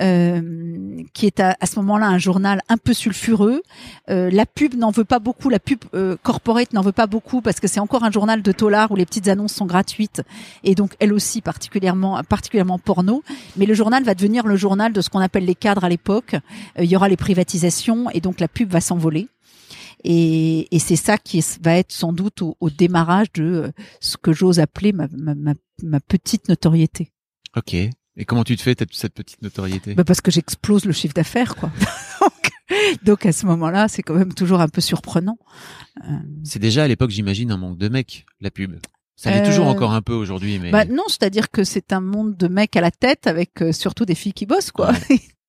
[0.01, 3.63] euh, qui est à, à ce moment-là un journal un peu sulfureux.
[4.11, 7.41] Euh, la pub n'en veut pas beaucoup, la pub euh, corporate n'en veut pas beaucoup
[7.41, 10.23] parce que c'est encore un journal de tolard où les petites annonces sont gratuites
[10.65, 13.23] et donc elle aussi particulièrement particulièrement porno.
[13.57, 16.35] Mais le journal va devenir le journal de ce qu'on appelle les cadres à l'époque.
[16.79, 19.29] Euh, il y aura les privatisations et donc la pub va s'envoler.
[20.05, 24.17] Et, et c'est ça qui va être sans doute au, au démarrage de euh, ce
[24.17, 27.11] que j'ose appeler ma, ma, ma, ma petite notoriété.
[27.57, 27.75] Ok.
[28.17, 29.95] Et comment tu te fais cette petite notoriété?
[29.95, 31.71] Bah parce que j'explose le chiffre d'affaires, quoi.
[32.21, 32.51] donc,
[33.03, 35.39] donc à ce moment-là, c'est quand même toujours un peu surprenant.
[36.05, 38.77] Euh, C'est déjà à l'époque, j'imagine, un manque de mecs, la pub.
[39.17, 42.01] Ça l'est Euh, toujours encore un peu aujourd'hui, mais Bah non, c'est-à-dire que c'est un
[42.01, 44.93] monde de mecs à la tête avec euh, surtout des filles qui bossent, quoi.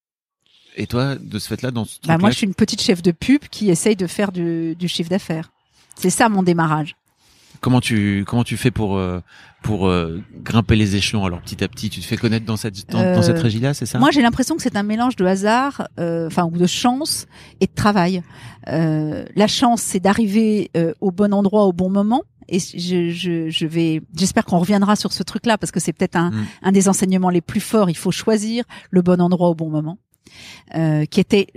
[0.78, 3.12] et toi, de ce fait-là, dans ce bah moi, je suis une petite chef de
[3.12, 5.52] pub qui essaye de faire du, du chiffre d'affaires.
[5.96, 6.96] C'est ça mon démarrage.
[7.60, 9.22] Comment tu comment tu fais pour euh,
[9.64, 11.26] pour euh, grimper les échelons?
[11.26, 13.74] Alors petit à petit, tu te fais connaître dans cette dans, dans Euh, cette régie-là,
[13.74, 14.00] c'est ça?
[14.00, 17.28] Moi, j'ai l'impression que c'est un mélange de hasard, euh, enfin ou de chance
[17.60, 18.24] et de travail.
[18.68, 22.24] Euh, la chance, c'est d'arriver euh, au bon endroit au bon moment.
[22.50, 26.16] Et je, je, je vais, j'espère qu'on reviendra sur ce truc-là parce que c'est peut-être
[26.16, 26.46] un, Mm.
[26.64, 27.90] un des enseignements les plus forts.
[27.90, 29.98] Il faut choisir le bon endroit au bon moment.
[30.76, 31.48] Euh, qui était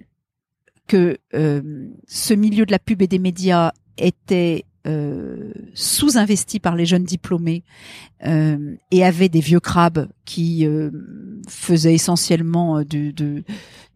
[0.89, 6.87] que euh, ce milieu de la pub et des médias était euh, sous-investi par les
[6.87, 7.65] jeunes diplômés
[8.27, 10.91] euh, et avait des vieux crabes qui euh,
[11.49, 13.45] faisaient essentiellement euh, du, de-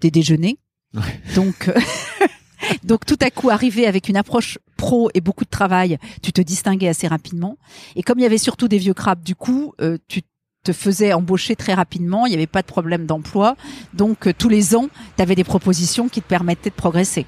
[0.00, 0.58] des déjeuners.
[0.94, 1.20] Ouais.
[1.34, 1.70] Donc,
[2.84, 6.40] donc tout à coup arriver avec une approche pro et beaucoup de travail, tu te
[6.40, 7.56] distinguais assez rapidement.
[7.96, 10.22] Et comme il y avait surtout des vieux crabes, du coup, euh, tu
[10.64, 13.56] te faisais embaucher très rapidement, il n'y avait pas de problème d'emploi.
[13.92, 17.26] Donc tous les ans, tu avais des propositions qui te permettaient de progresser.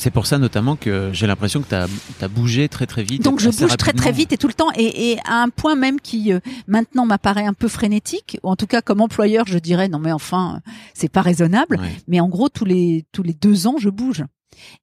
[0.00, 3.22] C'est pour ça notamment que j'ai l'impression que tu as, bougé très très vite.
[3.22, 5.74] Donc je bouge très très vite et tout le temps et, et à un point
[5.74, 9.58] même qui euh, maintenant m'apparaît un peu frénétique ou en tout cas comme employeur je
[9.58, 11.92] dirais non mais enfin euh, c'est pas raisonnable Ouais.
[12.08, 14.24] mais en gros tous les tous les deux ans je bouge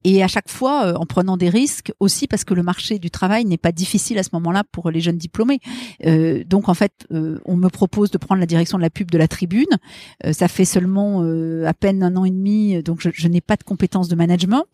[0.03, 3.11] et à chaque fois euh, en prenant des risques aussi parce que le marché du
[3.11, 5.59] travail n'est pas difficile à ce moment-là pour les jeunes diplômés
[6.05, 9.09] Euh, donc en fait euh, on me propose de prendre la direction de la pub
[9.11, 9.65] de la Tribune
[10.25, 13.41] Euh, ça fait seulement euh, à peine un an et demi donc je, je n'ai
[13.41, 14.65] pas de compétences de management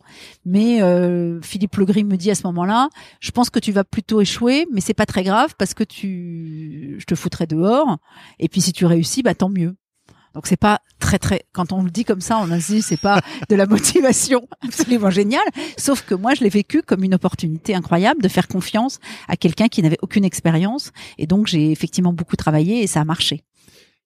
[0.44, 2.88] mais euh, Philippe Legris me dit à ce moment-là
[3.20, 6.96] je pense que tu vas plutôt échouer, mais c'est pas très grave parce que tu,
[6.98, 7.98] je te foutrai dehors.
[8.38, 9.74] Et puis si tu réussis, bah tant mieux.
[10.34, 11.44] Donc c'est pas très très.
[11.52, 15.10] Quand on le dit comme ça, on a dit c'est pas de la motivation absolument
[15.10, 15.46] géniale.
[15.76, 19.68] Sauf que moi, je l'ai vécu comme une opportunité incroyable de faire confiance à quelqu'un
[19.68, 20.92] qui n'avait aucune expérience.
[21.18, 23.44] Et donc j'ai effectivement beaucoup travaillé et ça a marché.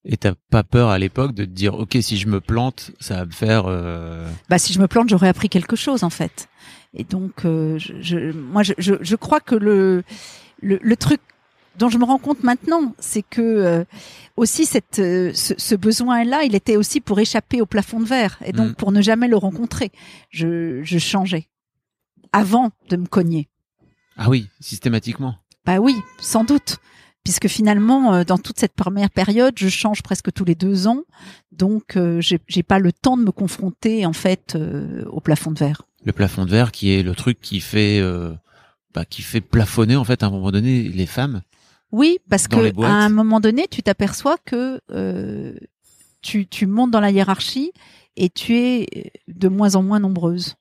[0.04, 3.16] Et t'as pas peur à l'époque de te dire, ok, si je me plante, ça
[3.16, 3.64] va me faire.
[3.66, 6.48] euh, bah si je me plante, j'aurais appris quelque chose en fait.
[6.94, 10.04] Et donc, euh, je, je- moi, je, je, je crois que le,
[10.62, 11.20] le, le truc
[11.78, 13.84] dont je me rends compte maintenant, c'est que euh,
[14.38, 18.38] aussi cette, euh, ce, ce besoin-là, il était aussi pour échapper au plafond de verre
[18.44, 18.74] et donc Mm.
[18.74, 19.90] pour ne jamais le rencontrer.
[20.30, 21.48] Je, je changeais
[22.32, 23.48] avant de me cogner.
[24.16, 25.36] Ah oui, systématiquement.
[25.64, 26.78] Bah oui, sans doute.
[27.24, 31.02] Puisque finalement, euh, dans toute cette première période, je change presque tous les deux ans,
[31.52, 35.50] donc euh, j'ai j'ai pas le temps de me confronter en fait euh, au plafond
[35.50, 35.82] de verre.
[36.04, 38.32] Le plafond de verre qui est le truc qui fait, euh,
[38.94, 41.42] bah, qui fait plafonner en fait à un moment donné les femmes.
[41.90, 45.54] Oui, parce Dans que à un moment donné, tu t'aperçois que euh,
[46.20, 47.72] tu, tu montes dans la hiérarchie
[48.16, 50.56] et tu es de moins en moins nombreuse.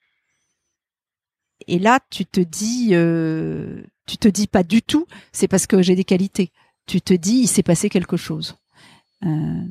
[1.68, 5.82] Et là, tu te dis, euh, tu te dis pas du tout, c'est parce que
[5.82, 6.52] j'ai des qualités.
[6.86, 8.56] Tu te dis, il s'est passé quelque chose.
[9.26, 9.62] Euh,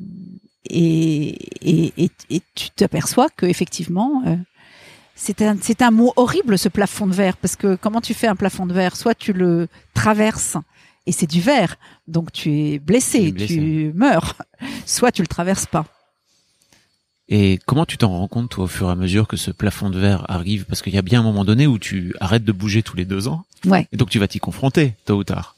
[0.69, 1.29] et,
[1.61, 4.35] et, et, et tu t'aperçois que effectivement, euh,
[5.15, 8.27] c'est un, c'est un mot horrible ce plafond de verre parce que comment tu fais
[8.27, 8.95] un plafond de verre?
[8.95, 10.57] Soit tu le traverses
[11.07, 13.55] et c'est du verre, donc tu es blessé, es blessé.
[13.55, 14.35] tu meurs.
[14.85, 15.85] Soit tu le traverses pas.
[17.29, 19.89] Et comment tu t'en rends compte toi au fur et à mesure que ce plafond
[19.89, 20.65] de verre arrive?
[20.65, 23.03] Parce qu'il y a bien un moment donné où tu arrêtes de bouger tous les
[23.05, 23.87] deux ans, Ouais.
[23.91, 25.55] et donc tu vas t'y confronter tôt ou tard.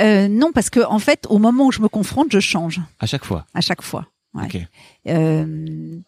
[0.00, 3.06] Euh, non, parce que en fait, au moment où je me confronte, je change À
[3.06, 3.46] chaque fois.
[3.54, 4.06] à chaque fois.
[4.34, 4.68] Ouais.
[5.08, 5.98] Euh,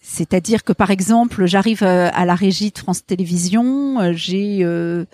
[0.00, 5.06] C'est-à-dire que par exemple, j'arrive euh, à la régie de France Télévisions, euh, j'ai euh,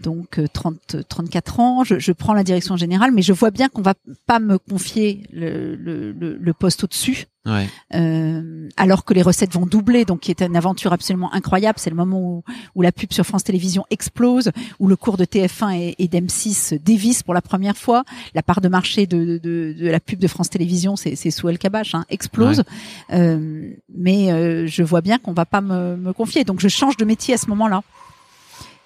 [0.00, 3.68] donc euh, 30, 34 ans, je, je prends la direction générale, mais je vois bien
[3.68, 3.94] qu'on va
[4.26, 7.68] pas me confier le, le, le, le poste au-dessus, Ouais.
[7.94, 11.78] euh, alors que les recettes vont doubler, donc qui est une aventure absolument incroyable.
[11.78, 12.42] C'est le moment où,
[12.74, 16.82] où la pub sur France Télévisions explose, où le cours de TF1 et, et d'M6
[16.82, 18.02] dévisse pour la première fois.
[18.34, 21.48] La part de marché de, de, de la pub de France Télévisions, c'est c'est sous
[21.50, 22.64] El Kabash, hein, explose.
[23.12, 26.96] Euh, mais euh, je vois bien qu'on va pas me, me confier, donc je change
[26.96, 27.82] de métier à ce moment-là.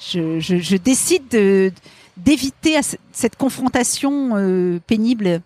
[0.00, 1.72] Je, je, je décide de-
[2.16, 2.76] d'éviter
[3.12, 5.40] cette confrontation euh, pénible,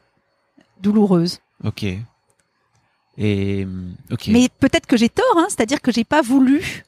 [0.80, 1.40] douloureuse.
[1.64, 1.84] Ok.
[3.18, 3.66] Et
[4.10, 4.28] ok.
[4.28, 6.84] Mais peut-être que j'ai tort, hein, c'est-à-dire que j'ai pas voulu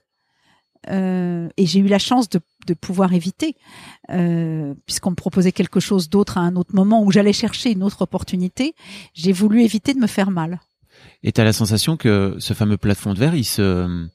[0.90, 3.56] euh, et j'ai eu la chance de, de pouvoir éviter,
[4.10, 7.82] euh, puisqu'on me proposait quelque chose d'autre à un autre moment où j'allais chercher une
[7.82, 8.74] autre opportunité.
[9.14, 10.60] J'ai voulu éviter de me faire mal.
[11.22, 14.06] Et t'as la sensation que ce fameux plafond de verre, il se,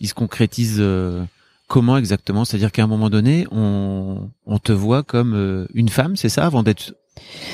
[0.00, 1.24] il se concrétise euh,
[1.68, 2.44] comment exactement?
[2.44, 6.44] C'est-à-dire qu'à un moment donné, on, on te voit comme euh, une femme, c'est ça,
[6.44, 6.94] avant d'être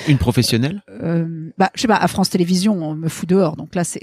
[0.08, 0.82] une professionnelle?
[0.90, 4.00] Euh, bah, je sais pas, à France Télévisions, on me fout dehors, donc là c'est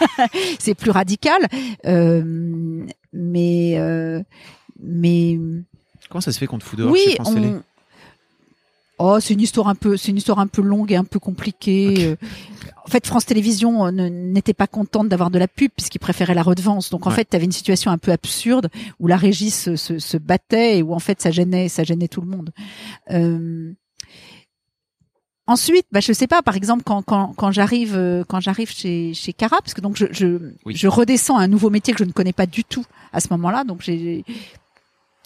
[0.58, 1.40] c'est plus radical.
[1.86, 4.22] Euh, mais euh,
[4.80, 5.38] mais
[6.08, 7.52] comment ça se fait qu'on te fout dehors oui, chez France Télé?
[9.06, 11.18] Oh, c'est une histoire un peu, c'est une histoire un peu longue et un peu
[11.18, 11.94] compliquée.
[12.06, 12.16] Euh,
[12.86, 16.42] En fait, France Télévisions euh, n'était pas contente d'avoir de la pub puisqu'ils préféraient la
[16.42, 16.90] redevance.
[16.90, 17.16] Donc en Ouais.
[17.16, 18.68] fait, tu avais une situation un peu absurde
[19.00, 22.08] où la régie se, se, se battait et où en fait ça gênait, ça gênait
[22.08, 22.50] tout le monde.
[23.10, 23.72] Euh,
[25.46, 29.34] Ensuite, bah, je sais pas, par exemple, quand, quand, quand j'arrive quand j'arrive chez, chez
[29.34, 30.74] Cara, parce que donc je, je, Oui.
[30.74, 33.28] je redescends à un nouveau métier que je ne connais pas du tout à ce
[33.32, 34.24] moment-là, donc j'ai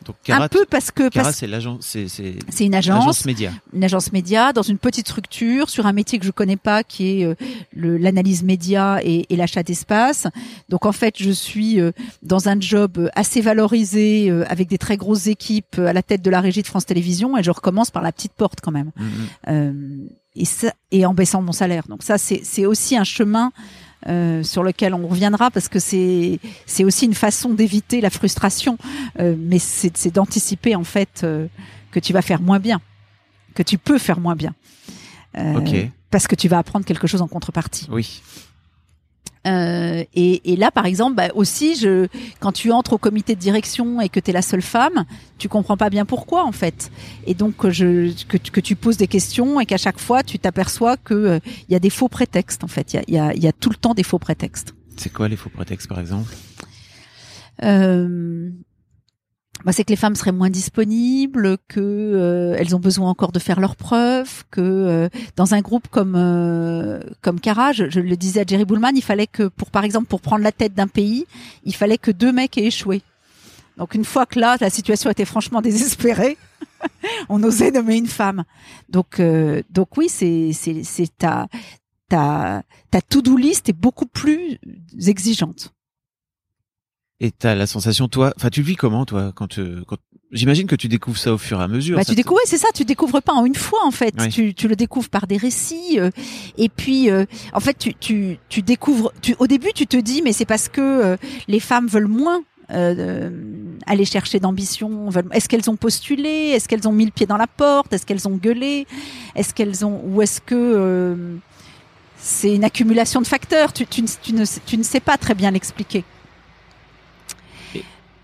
[0.07, 3.53] Donc un peu parce que parce- c'est l'agence, c'est c'est c'est une agence, l'agence média.
[3.75, 7.21] une agence média dans une petite structure sur un métier que je connais pas qui
[7.21, 7.35] est euh,
[7.75, 10.29] le- l'analyse média et, et l'achat d'espace.
[10.69, 11.91] Donc en fait, je suis euh,
[12.23, 16.31] dans un job assez valorisé euh, avec des très grosses équipes à la tête de
[16.31, 18.93] la régie de France Télévisions et je recommence par la petite porte quand même.
[18.97, 19.11] Mhm.
[19.49, 20.07] Euh,
[20.37, 21.83] et, ça, et en baissant mon salaire.
[21.89, 23.51] Donc ça, c'est c'est aussi un chemin
[24.09, 28.79] euh, sur lequel on reviendra parce que c'est c'est aussi une façon d'éviter la frustration,
[29.21, 31.47] euh, mais c'est c'est d'anticiper en fait euh,
[31.91, 32.81] que tu vas faire moins bien,
[33.55, 34.55] que tu peux faire moins bien,
[35.37, 35.91] Euh, Ok.
[36.11, 37.87] parce que tu vas apprendre quelque chose en contrepartie.
[37.91, 38.23] Oui.
[39.49, 42.07] Euh, et, et là, par exemple, bah, aussi, je,
[42.41, 45.05] quand tu entres au comité de direction et que tu es la seule femme,
[45.39, 46.91] tu comprends pas bien pourquoi, en fait.
[47.27, 50.23] Et donc, que, je, que, tu- que tu poses des questions et qu'à chaque fois,
[50.23, 52.93] tu t'aperçois que euh, y a des faux prétextes, en fait.
[52.93, 54.75] Il y a, y, a, y a tout le temps des faux prétextes.
[54.97, 56.35] C'est quoi les faux prétextes, par exemple?
[57.63, 58.51] Euh,
[59.65, 63.39] bah, c'est que les femmes seraient moins disponibles, que euh, elles ont besoin encore de
[63.39, 68.17] faire leurs preuves, que euh, dans un groupe comme euh, comme Cara, je, je le
[68.17, 70.87] disais à Jerry Bullman, il fallait que pour par exemple pour prendre la tête d'un
[70.87, 71.27] pays,
[71.65, 73.03] il fallait que deux mecs aient échoué.
[73.79, 76.37] Donc une fois que là la situation était franchement désespérée,
[77.29, 78.45] on osait nommer une femme.
[78.89, 81.49] Donc euh, donc oui, c'est c'est c'est ta
[82.09, 84.59] ta ta to-do list est beaucoup plus
[85.07, 85.73] exigeante.
[87.21, 89.97] Et t'as la sensation, toi, enfin, tu le vis comment, toi, quand tu, quand,
[90.31, 91.97] j'imagine que tu découvres ça au fur et à mesure.
[91.97, 94.15] Bah, tu découvres, ouais, c'est ça, tu découvres pas en une fois en fait.
[94.21, 94.29] Oui.
[94.29, 95.99] Tu, tu le découvres par des récits.
[95.99, 96.11] euh,
[96.57, 99.13] et puis, euh, en fait, tu, tu, tu découvres.
[99.21, 101.17] Tu, au début, tu te dis, mais c'est parce que euh,
[101.49, 102.43] les femmes veulent moins.
[102.71, 103.31] euh, euh,
[103.87, 107.47] aller chercher d'ambition Est-ce qu'elles ont postulé Est-ce qu'elles ont mis le pied dans la
[107.49, 108.87] porte Est-ce qu'elles ont gueulé
[109.35, 111.37] Est-ce qu'elles ont ou est-ce que euh,
[112.19, 115.35] c'est une accumulation de facteurs tu, tu, ne- tu, ne, tu ne sais pas très
[115.35, 116.05] bien l'expliquer.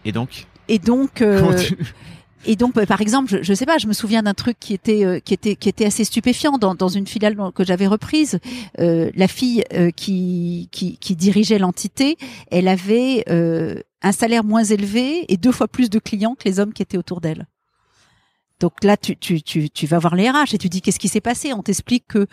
[0.05, 1.77] Et donc, Et donc, euh, tu-
[2.47, 5.03] Et donc, par exemple, je, je sais pas, je me souviens d'un truc qui était
[5.07, 8.39] euh, qui était qui était assez stupéfiant dans, dans une filiale que j'avais reprise.
[8.81, 12.19] Euh, la fille euh, qui, qui qui dirigeait l'entité,
[12.51, 16.61] elle avait euh, un salaire moins élevé et deux fois plus de clients que les
[16.61, 17.47] hommes qui étaient autour d'elle.
[18.65, 21.09] Donc là, tu, tu, tu, tu vas voir les RH et tu dis qu'est-ce qui
[21.09, 21.53] s'est passé?
[21.53, 22.27] On t'explique que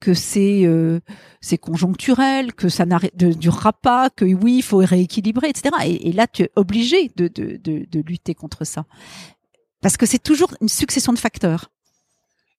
[0.00, 1.00] que c'est euh,
[1.40, 5.74] c'est conjoncturel, que ça ne durera pas, que oui, il faut rééquilibrer, etc.
[5.86, 8.84] Et, et là, tu es obligé de, de, de, de lutter contre ça
[9.80, 11.70] parce que c'est toujours une succession de facteurs.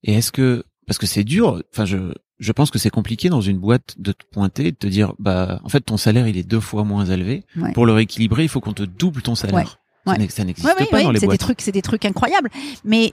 [0.02, 3.42] Et est-ce que, parce que c'est dur, enfin, je, je pense que c'est compliqué dans
[3.42, 6.36] une boîte de te pointer, et de te dire, bah, en fait, ton salaire, il
[6.36, 7.46] est deux fois moins élevé.
[7.56, 7.74] Ouais.
[7.74, 9.79] Pour le rééquilibrer, il faut qu'on te double ton salaire.
[10.06, 10.16] Ouais.
[10.30, 12.50] Ça n'existe Ouais, ouais, pas ouais, dans les c'est des trucs, c'est des trucs incroyables.
[12.84, 13.12] Mais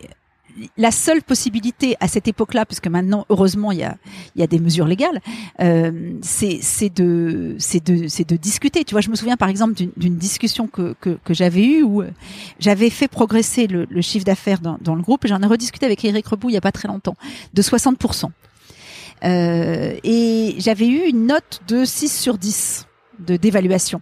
[0.77, 3.97] la seule possibilité à cette époque-là, puisque maintenant, heureusement, il y a,
[4.35, 5.21] il y a des mesures légales,
[5.61, 8.85] euh, c'est, de, c'est de, c'est de discuter.
[8.85, 12.03] Tu vois, je me souviens par exemple d'une, discussion que, que, que j'avais eue où
[12.59, 15.85] j'avais fait progresser le, le chiffre d'affaires dans, dans le groupe et j'en ai rediscuté
[15.85, 17.17] avec Eric Rebou il y a pas très longtemps,
[17.53, 18.31] de 60%.
[19.25, 22.87] Euh, et j'avais eu une note de 6 sur 10
[23.19, 24.01] de d'évaluation.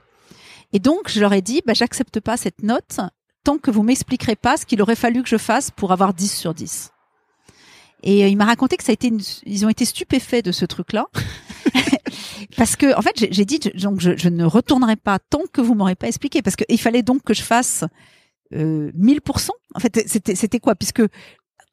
[0.74, 3.00] Et donc, je leur ai dit, bah, j'accepte pas cette note
[3.44, 6.28] tant que vous m'expliquerez pas ce qu'il aurait fallu que je fasse pour avoir 10
[6.36, 6.90] sur 10.
[8.02, 10.50] Et euh, il m'a raconté que ça a été, une- ils ont été stupéfaits de
[10.52, 11.06] ce truc-là.
[12.56, 15.74] parce que, en fait, j'ai- dit, donc, je, je ne retournerai pas tant que vous
[15.74, 16.42] m'aurez pas expliqué.
[16.42, 17.84] Parce qu'il fallait donc que je fasse
[18.54, 19.50] euh, 1000%.
[19.74, 20.74] En fait, c'était, c'était quoi?
[20.74, 21.02] Puisque,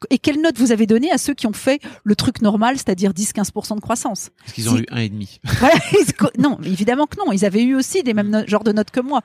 [0.09, 3.11] et quelle note vous avez donné à ceux qui ont fait le truc normal, c'est-à-dire
[3.11, 5.39] 10-15% de croissance Parce qu'ils ont eu un et demi.
[5.59, 7.31] voilà, ils non, évidemment que non.
[7.31, 9.21] Ils avaient eu aussi des mêmes no- genres de notes que moi.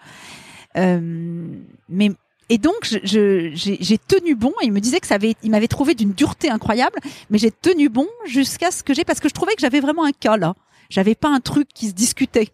[0.77, 1.47] Euh,
[1.89, 2.11] mais
[2.49, 4.53] et donc je- je- j'ai tenu bon.
[4.63, 6.99] Et il me disait que ça avait, il m'avait trouvé d'une dureté incroyable,
[7.31, 10.05] mais j'ai tenu bon jusqu'à ce que j'ai parce que je trouvais que j'avais vraiment
[10.05, 10.55] un cas là.
[10.91, 12.49] J'avais pas un truc qui se discutait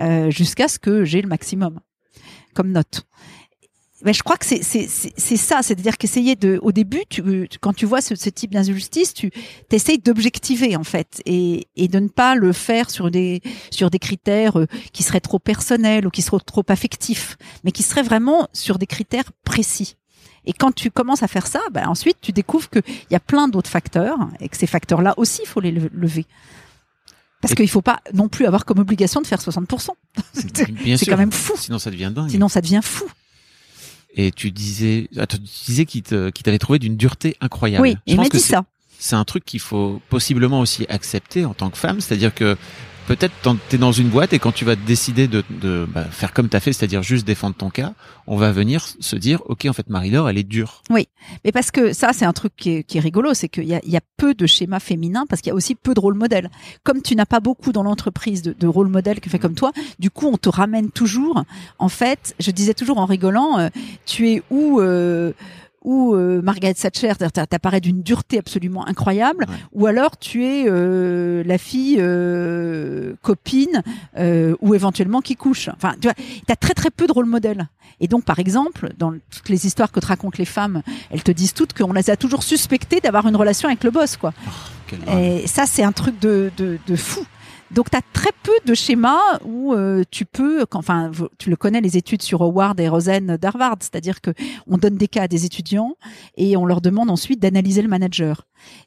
[0.00, 1.80] euh, jusqu'à ce que j'ai le maximum
[2.54, 3.06] comme note.
[4.04, 7.72] Ben, je crois que c'est c'est c'est ça, c'est-à-dire qu'essayer de, au début, tu, quand
[7.72, 9.30] tu vois ce, ce type d'injustice, tu
[9.70, 13.40] essayes d'objectiver en fait et, et de ne pas le faire sur des
[13.70, 17.82] sur des critères euh, qui seraient trop personnels ou qui seraient trop affectifs, mais qui
[17.82, 19.96] seraient vraiment sur des critères précis.
[20.44, 23.48] Et quand tu commences à faire ça, ben ensuite tu découvres qu'il y a plein
[23.48, 26.26] d'autres facteurs et que ces facteurs-là aussi, il faut les lever.
[27.40, 29.88] Parce qu'il ne faut pas non plus avoir comme obligation de faire 60%.
[30.34, 31.54] C'est quand même fou.
[31.56, 32.30] Sinon ça devient dingue.
[32.30, 33.06] Sinon ça devient fou.
[34.14, 37.82] Et tu disais, tu disais qu'il t'avait trouvé d'une dureté incroyable.
[37.82, 38.64] Oui, Je il m'a dit ça.
[38.98, 42.56] C'est un truc qu'il faut possiblement aussi accepter en tant que femme, c'est-à-dire que
[43.06, 43.34] peut-être
[43.68, 46.48] tu es dans une boîte et quand tu vas décider de, de bah, faire comme
[46.48, 47.94] tu as fait, c'est-à-dire juste défendre ton cas,
[48.26, 50.82] on va venir se dire, ok, en fait, Marie-Laure, elle est dure.
[50.90, 51.08] Oui,
[51.44, 53.74] mais parce que ça, c'est un truc qui est, qui est rigolo, c'est qu'il y
[53.74, 56.14] a, y a, peu de schémas féminins parce qu'il y a aussi peu de rôle
[56.14, 56.48] modèle.
[56.84, 59.72] Comme tu n'as pas beaucoup dans l'entreprise de, de rôle modèle qui fait comme toi,
[59.98, 61.42] du coup, on te ramène toujours.
[61.78, 63.68] En fait, je disais toujours en rigolant, euh,
[64.06, 65.32] tu es où euh,
[65.84, 71.58] ou euh, Margaret Thatcher t'apparaît d'une dureté absolument incroyable, ou alors tu es euh, la
[71.58, 73.82] fille euh, copine
[74.18, 75.68] euh, ou éventuellement qui couche.
[75.68, 76.14] Enfin, tu vois,
[76.46, 77.68] t'as très très peu de rôle modèle.
[78.00, 81.30] Et donc, par exemple, dans toutes les histoires que te racontent les femmes, elles te
[81.30, 84.32] disent toutes qu'on les a toujours suspectées d'avoir une relation avec le boss, quoi.
[85.06, 87.24] Oh, et ça, c'est un truc de, de, de fou.
[87.74, 91.80] Donc, tu as très peu de schémas où euh, tu peux, enfin, tu le connais,
[91.80, 94.30] les études sur Howard et Rosen d'Harvard, c'est-à-dire que
[94.68, 95.96] on donne des cas à des étudiants
[96.36, 98.46] et on leur demande ensuite d'analyser le manager.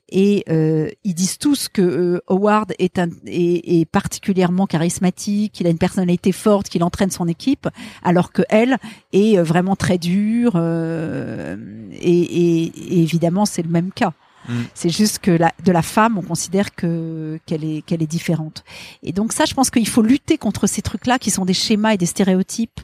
[0.10, 5.68] Et euh, ils disent tous que euh, Howard est, un, est, est, particulièrement charismatique, qu'il
[5.68, 7.68] a une personnalité forte, qu'il entraîne son équipe,
[8.04, 8.78] alors que elle
[9.12, 10.56] est vraiment très dure.
[10.56, 14.14] Et, et, et évidemment, c'est le même cas.
[14.48, 14.62] Mm.
[14.74, 18.64] C'est juste que la, de la femme, on considère que qu'elle est qu'elle est différente.
[19.04, 21.94] Et donc ça, je pense qu'il faut lutter contre ces trucs-là qui sont des schémas
[21.94, 22.82] et des stéréotypes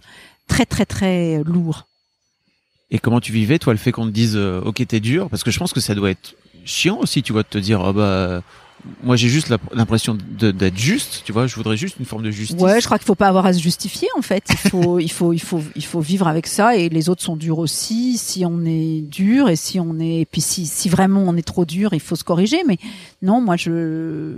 [0.47, 1.87] très très très lourds.
[2.91, 5.29] Et comment tu vivais, toi, le fait qu'on te dise euh, OK, t'es dur?
[5.29, 7.81] Parce que je pense que ça doit être chiant aussi, tu vois, de te dire
[7.81, 8.43] oh bah
[9.01, 12.59] moi j'ai juste l'impression d'être juste, tu vois, je voudrais juste une forme de justice.
[12.59, 14.43] Ouais, je crois qu'il faut pas avoir à se justifier en fait.
[14.49, 17.35] Il faut, il faut, il faut, il faut vivre avec ça et les autres sont
[17.35, 18.17] durs aussi.
[18.17, 21.47] Si on est dur et si on est, et puis si, si vraiment on est
[21.47, 22.63] trop dur, il faut se corriger.
[22.67, 22.77] Mais
[23.21, 24.37] non, moi je,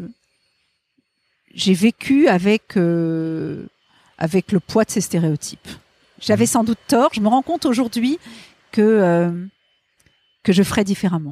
[1.54, 3.66] j'ai vécu avec, euh,
[4.18, 5.70] avec le poids de ces stéréotypes.
[6.20, 6.48] J'avais mmh.
[6.48, 7.10] sans doute tort.
[7.14, 8.20] Je me rends compte aujourd'hui
[8.72, 9.32] que euh,
[10.44, 11.32] que je ferais différemment.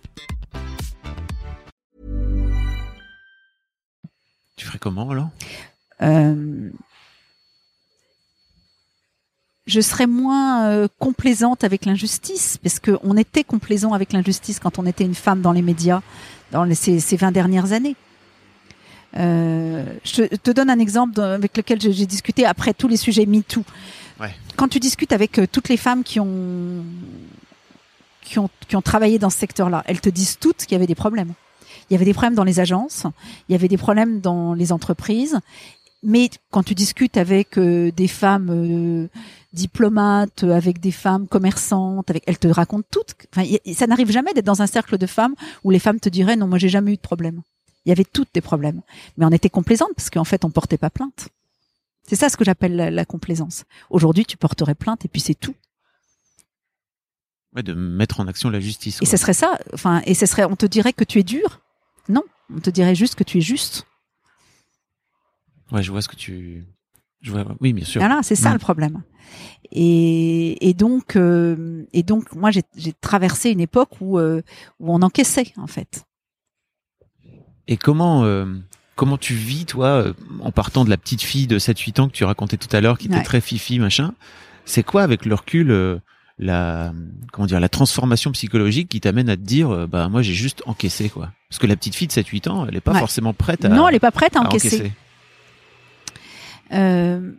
[4.61, 5.29] Tu ferais comment alors?
[6.03, 6.69] Euh,
[9.65, 14.85] Je serais moins euh, complaisante avec l'injustice, parce qu'on était complaisant avec l'injustice quand on
[14.85, 16.03] était une femme dans les médias
[16.51, 17.95] dans les, ces, ces 20 dernières années.
[19.17, 23.63] Euh, je te donne un exemple avec lequel j'ai discuté après tous les sujets MeToo.
[24.19, 24.35] Ouais.
[24.57, 26.85] Quand tu discutes avec toutes les femmes qui ont,
[28.21, 30.85] qui ont, qui ont travaillé dans ce secteur-là, elles te disent toutes qu'il y avait
[30.85, 31.33] des problèmes.
[31.91, 33.05] Il y avait des problèmes dans les agences,
[33.49, 35.37] il y avait des problèmes dans les entreprises.
[36.03, 39.09] Mais quand tu discutes avec euh, des femmes euh,
[39.51, 43.15] diplomates, avec des femmes commerçantes, avec, elles te racontent toutes.
[43.35, 46.37] Enfin, ça n'arrive jamais d'être dans un cercle de femmes où les femmes te diraient
[46.37, 47.41] non, moi j'ai jamais eu de problème.
[47.85, 48.81] Il y avait toutes des problèmes,
[49.17, 51.27] mais on était complaisante parce qu'en fait on portait pas plainte.
[52.07, 53.65] C'est ça ce que j'appelle la, complaisance.
[53.89, 55.55] Aujourd'hui, tu porterais plainte et puis c'est tout.
[57.53, 58.99] Ouais, de mettre en action la justice.
[59.01, 59.59] Et ce serait ça.
[59.73, 61.59] Enfin, et ce serait, on te dirait que tu es dur
[62.09, 63.85] non, on te dirait juste que tu es juste.
[65.71, 66.65] Ouais, je vois ce que tu.
[67.21, 67.45] Je vois...
[67.59, 68.01] Oui, bien sûr.
[68.01, 69.03] Voilà, c'est ça le problème.
[69.71, 74.41] Et, donc, euh, et donc, moi, j'ai traversé une époque où, euh,
[74.79, 76.05] où on encaissait, en fait.
[77.67, 78.45] Et comment, euh,
[78.95, 82.23] comment tu vis, toi, en partant de la petite fille de 7-8 ans que tu
[82.23, 84.13] racontais tout à l'heure, qui était très fifi, machin
[84.65, 86.01] C'est quoi, avec le recul,
[86.41, 86.91] la
[87.31, 90.63] comment dire la transformation psychologique qui t'amène à te dire euh, bah moi j'ai juste
[90.65, 91.31] encaissé quoi.
[91.49, 93.69] Parce que la petite fille de 7 8 ans elle est pas forcément prête à
[93.69, 94.91] non elle est pas prête à, encaisser,
[96.73, 97.33] Euh,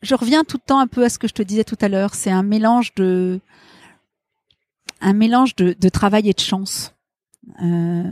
[0.00, 1.88] je reviens tout le temps un peu à ce que je te disais tout à
[1.88, 2.14] l'heure.
[2.14, 3.40] C'est un mélange de
[5.00, 6.94] un mélange de, de, travail et de chance.
[7.62, 8.10] Euh,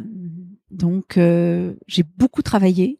[0.70, 2.98] Donc euh, j'ai beaucoup travaillé.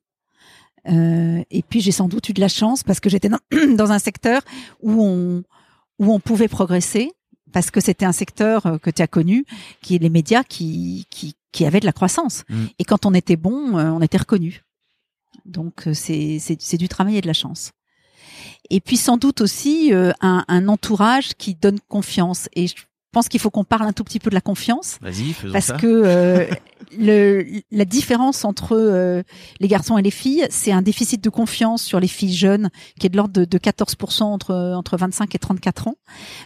[0.89, 3.41] Euh, et puis j'ai sans doute eu de la chance parce que j'étais dans,
[3.77, 4.43] dans un secteur
[4.81, 5.43] où on
[5.99, 7.13] où on pouvait progresser
[7.53, 9.47] parce que c'était un secteur euh, que tu as connu,
[9.83, 12.45] qui est les médias, qui qui qui avait de la croissance.
[12.49, 12.65] Mm.
[12.79, 14.63] Et quand on était bon, euh, on était reconnu.
[15.47, 17.73] Donc euh, c'est c'est c'est du travail et de la chance.
[18.69, 22.49] Et puis sans doute aussi euh, un, un entourage qui donne confiance.
[22.55, 22.75] Et je
[23.17, 25.69] pense qu'il faut qu'on parle un tout petit peu de la confiance Vas-y, faisons parce
[25.69, 25.79] ça.
[25.79, 26.45] que euh,
[26.99, 29.23] le, la différence entre euh,
[29.59, 32.69] les garçons et les filles, c'est un déficit de confiance sur les filles jeunes
[33.01, 35.95] qui est de l'ordre de, de 14% entre entre 25 et 34 ans,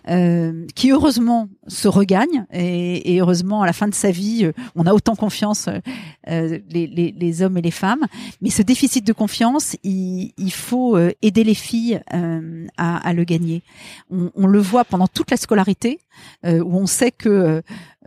[0.08, 4.52] euh, qui heureusement se regagne et, et heureusement à la fin de sa vie, euh,
[4.76, 8.06] on a autant confiance euh, les, les, les hommes et les femmes.
[8.42, 13.12] Mais ce déficit de confiance, il, il faut euh, aider les filles euh, à, à
[13.12, 13.64] le gagner.
[14.10, 15.98] On, on le voit pendant toute la scolarité,
[16.44, 17.28] euh, où on sait que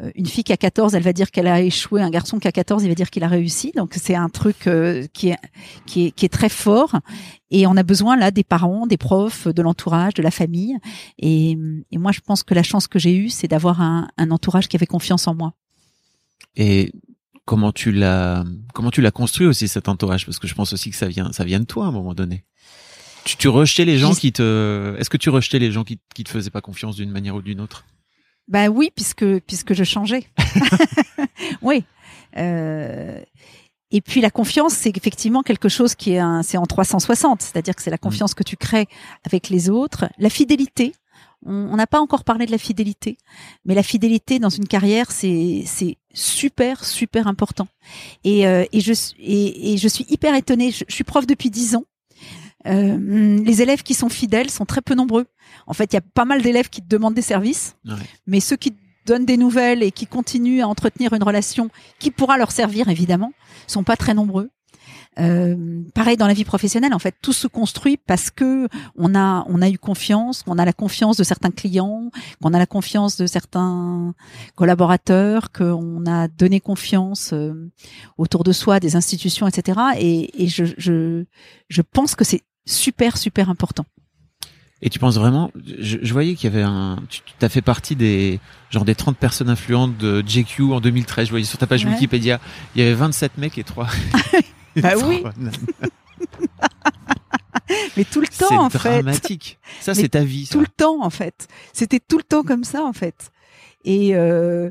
[0.02, 2.02] euh, une fille qui a 14, elle va dire qu'elle a échoué.
[2.02, 3.72] Un garçon qui a 14, il va dire qu'il a réussi.
[3.76, 5.38] Donc c'est un truc euh, qui est
[5.86, 7.00] qui est qui est très fort.
[7.52, 10.78] Et on a besoin là des parents, des profs, de l'entourage, de la famille.
[11.20, 11.58] Et,
[11.92, 14.68] et moi, je pense que la chance que j'ai eue, c'est d'avoir un, un entourage
[14.68, 15.54] qui avait confiance en moi.
[16.56, 16.92] Et
[17.46, 18.44] comment tu l'as
[18.74, 20.26] comment tu l'as construit aussi cet entourage?
[20.26, 22.14] Parce que je pense aussi que ça vient ça vient de toi à un moment
[22.14, 22.46] donné.
[23.26, 26.24] Tu, tu rejetais les gens qui te est-ce que tu rejetais les gens qui qui
[26.24, 27.86] te faisaient pas confiance d'une manière ou d'une autre?
[28.48, 30.28] Bah oui, puisque puisque je changeais.
[31.62, 31.84] oui.
[32.38, 33.22] Euh,
[33.92, 37.76] et puis la confiance, c'est effectivement quelque chose qui est un, c'est en 360, c'est-à-dire
[37.76, 38.88] que c'est la confiance que tu crées
[39.24, 40.94] avec les autres, la fidélité.
[41.46, 43.18] On n'a pas encore parlé de la fidélité,
[43.66, 47.68] mais la fidélité dans une carrière, c'est c'est super super important.
[48.24, 50.72] Et euh, et je suis- et, et je suis hyper étonnée.
[50.72, 51.84] Je, je suis prof depuis dix ans.
[52.68, 52.98] Euh,
[53.44, 55.26] les élèves qui sont fidèles sont très peu nombreux.
[55.68, 57.94] En fait, il y a pas mal d'élèves qui te demandent des services, Ouais.
[58.28, 62.10] mais ceux qui te donnent des nouvelles et qui continuent à entretenir une relation qui
[62.12, 63.34] pourra leur servir évidemment
[63.68, 64.50] sont pas très nombreux.
[65.20, 69.46] Euh, pareil dans la vie professionnelle, en fait, tout se construit parce que on a
[69.48, 72.10] on a eu confiance, qu'on a la confiance de certains clients,
[72.42, 74.16] qu'on a la confiance de certains
[74.56, 77.70] collaborateurs, qu'on a donné confiance euh,
[78.18, 79.80] autour de soi, des institutions, etc.
[80.00, 81.26] Et, et je, je
[81.70, 83.86] je pense que c'est super super important.
[84.86, 85.50] Et tu penses vraiment
[85.80, 88.40] je, je voyais qu'il y avait un tu as fait partie des
[88.70, 91.92] genre des 30 personnes influentes de JQ en 2013, je voyais sur ta page Ouais.
[91.92, 92.40] Wikipédia,
[92.76, 93.88] il y avait 27 mecs et 3
[94.76, 95.24] Bah oui.
[97.98, 98.78] Mais tout le C'est temps en fait.
[99.04, 99.58] dramatique.
[99.80, 100.54] Ça c'est ta vie ça.
[100.54, 101.48] tout le temps en fait.
[101.72, 103.32] C'était tout le temps comme ça en fait.
[103.86, 104.70] Et euh,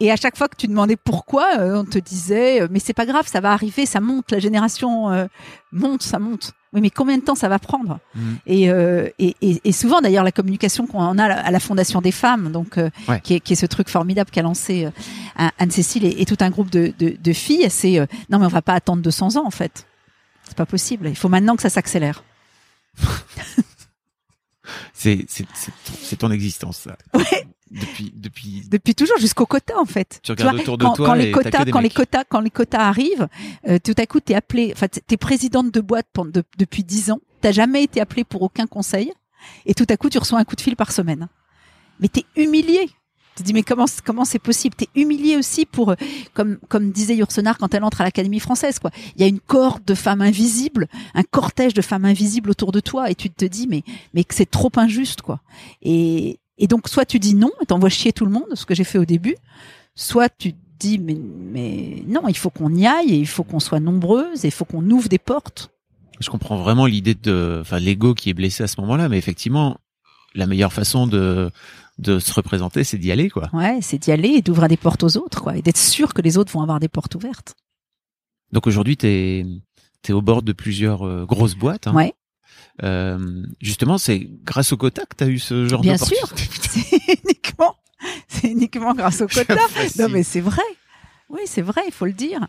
[0.00, 2.92] et à chaque fois que tu demandais pourquoi, euh, on te disait euh, mais c'est
[2.94, 5.26] pas grave, ça va arriver, ça monte, la génération euh,
[5.72, 6.52] monte, ça monte.
[6.74, 8.38] Oui, mais combien de temps ça va prendre Mhm.
[8.46, 12.12] et, euh, et, et, et souvent d'ailleurs la communication qu'on a à la Fondation des
[12.12, 13.20] femmes, donc euh, Ouais.
[13.22, 14.90] qui, est, qui est ce truc formidable qu'a lancé euh,
[15.58, 18.60] Anne-Cécile et, tout un groupe de, de, de filles, c'est euh, non mais on va
[18.62, 19.86] pas attendre 200 ans en fait.
[20.44, 21.08] C'est pas possible.
[21.08, 22.22] Il faut maintenant que ça s'accélère.
[24.92, 26.96] C'est ton existence ça.
[27.14, 27.47] Ouais.
[27.70, 30.20] Depuis depuis depuis toujours jusqu'au quota en fait.
[30.22, 32.40] Tu regardes vois, autour de quand, toi quand les t'as quotas, quand les quotas, quand
[32.40, 33.28] les quotas arrivent,
[33.68, 37.10] euh, tout à coup t'es appelé, enfin t'es présidente de boîte pendant, de- depuis dix
[37.10, 39.12] ans, t'as jamais été appelé pour aucun conseil,
[39.66, 41.28] et tout à coup tu reçois un coup de fil par semaine.
[42.00, 42.88] Mais t'es humilié.
[43.36, 44.74] Tu te dis mais comment comment c'est possible?
[44.74, 45.94] T'es humilié aussi pour euh,
[46.34, 48.90] comme comme disait Yourcenar quand elle entre à l'Académie française quoi.
[49.14, 52.80] Il y a une corde de femmes invisibles, un cortège de femmes invisibles autour de
[52.80, 55.40] toi et tu te dis mais mais que c'est trop injuste quoi.
[55.82, 58.74] Et et donc soit tu dis non et t'envoies chier tout le monde, ce que
[58.74, 59.36] j'ai fait au début,
[59.94, 63.60] soit tu dis mais mais non, il faut qu'on y aille et il faut qu'on
[63.60, 65.70] soit nombreuses et il faut qu'on ouvre des portes.
[66.20, 69.78] Je comprends vraiment l'idée de, enfin, l'ego qui est blessé à ce moment-là, mais effectivement,
[70.34, 71.50] la meilleure façon de
[71.98, 73.48] de se représenter, c'est d'y aller, quoi.
[73.52, 76.22] Ouais, c'est d'y aller et d'ouvrir des portes aux autres quoi et d'être sûr que
[76.22, 77.54] les autres vont avoir des portes ouvertes.
[78.52, 79.44] Donc aujourd'hui, t'es
[80.02, 81.86] t'es au bord de plusieurs euh, grosses boîtes.
[81.86, 81.94] Hein.
[81.94, 82.14] Ouais.
[82.82, 86.48] Euh, justement, c'est grâce au quota que t'as eu ce genre Bien d'opportunité.
[86.68, 87.76] C'est uniquement
[88.28, 89.56] c'est uniquement grâce au quota.
[89.98, 90.62] Non mais c'est vrai.
[91.28, 92.46] Oui, c'est vrai, il faut le dire.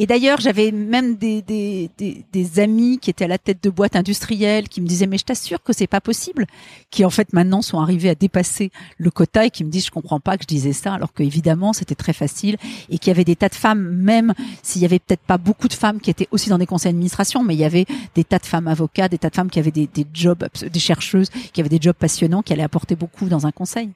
[0.00, 3.68] Et d'ailleurs, j'avais même des, des, des, des amis qui étaient à la tête de
[3.68, 6.46] boîtes industrielles qui me disaient mais je t'assure que c'est pas possible,
[6.90, 9.90] qui en fait maintenant sont arrivés à dépasser le quota et qui me disent je
[9.90, 12.58] comprends pas que je disais ça alors que évidemment c'était très facile
[12.90, 15.66] et qu'il y avait des tas de femmes même s'il y avait peut-être pas beaucoup
[15.66, 18.38] de femmes qui étaient aussi dans des conseils d'administration mais il y avait des tas
[18.38, 21.60] de femmes avocats, des tas de femmes qui avaient des, des jobs des chercheuses qui
[21.60, 23.90] avaient des jobs passionnants qui allaient apporter beaucoup dans un conseil.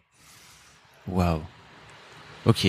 [1.07, 1.40] Waouh.
[2.44, 2.66] Ok.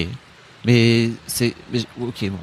[0.66, 1.56] Mais c'est,
[2.00, 2.38] ok bon.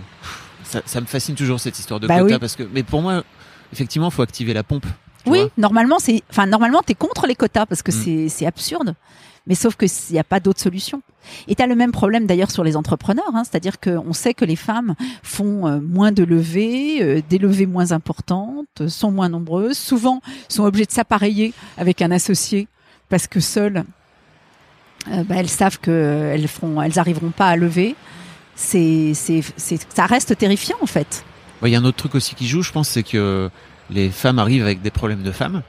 [0.70, 2.38] Ça, ça me fascine toujours cette histoire de Bah quota oui.
[2.38, 3.24] parce que, mais pour moi,
[3.72, 4.86] effectivement, faut activer la pompe.
[5.26, 8.02] Oui, normalement, c'est, enfin, normalement, t'es contre les quotas parce que Mm.
[8.04, 8.94] c'est, c'est absurde.
[9.46, 11.02] Mais sauf que s'il n'y a pas d'autre solution.
[11.48, 14.44] Et tu as le même problème d'ailleurs sur les entrepreneurs, hein, c'est-à-dire qu'on sait que
[14.44, 19.28] les femmes font euh, moins de levées, euh, des levées moins importantes, euh, sont moins
[19.28, 22.68] nombreuses, souvent sont obligées de s'appareiller avec un associé
[23.08, 23.82] parce que seules,
[25.06, 26.46] bah, elles savent qu'elles
[26.84, 27.96] elles arriveront pas à lever.
[28.62, 29.42] C'est, c'est,
[29.94, 31.24] ça reste terrifiant en fait.
[31.62, 33.48] Ouais, Il y a un autre truc aussi qui joue, je pense, c'est que
[33.88, 35.62] les femmes arrivent avec des problèmes de femmes,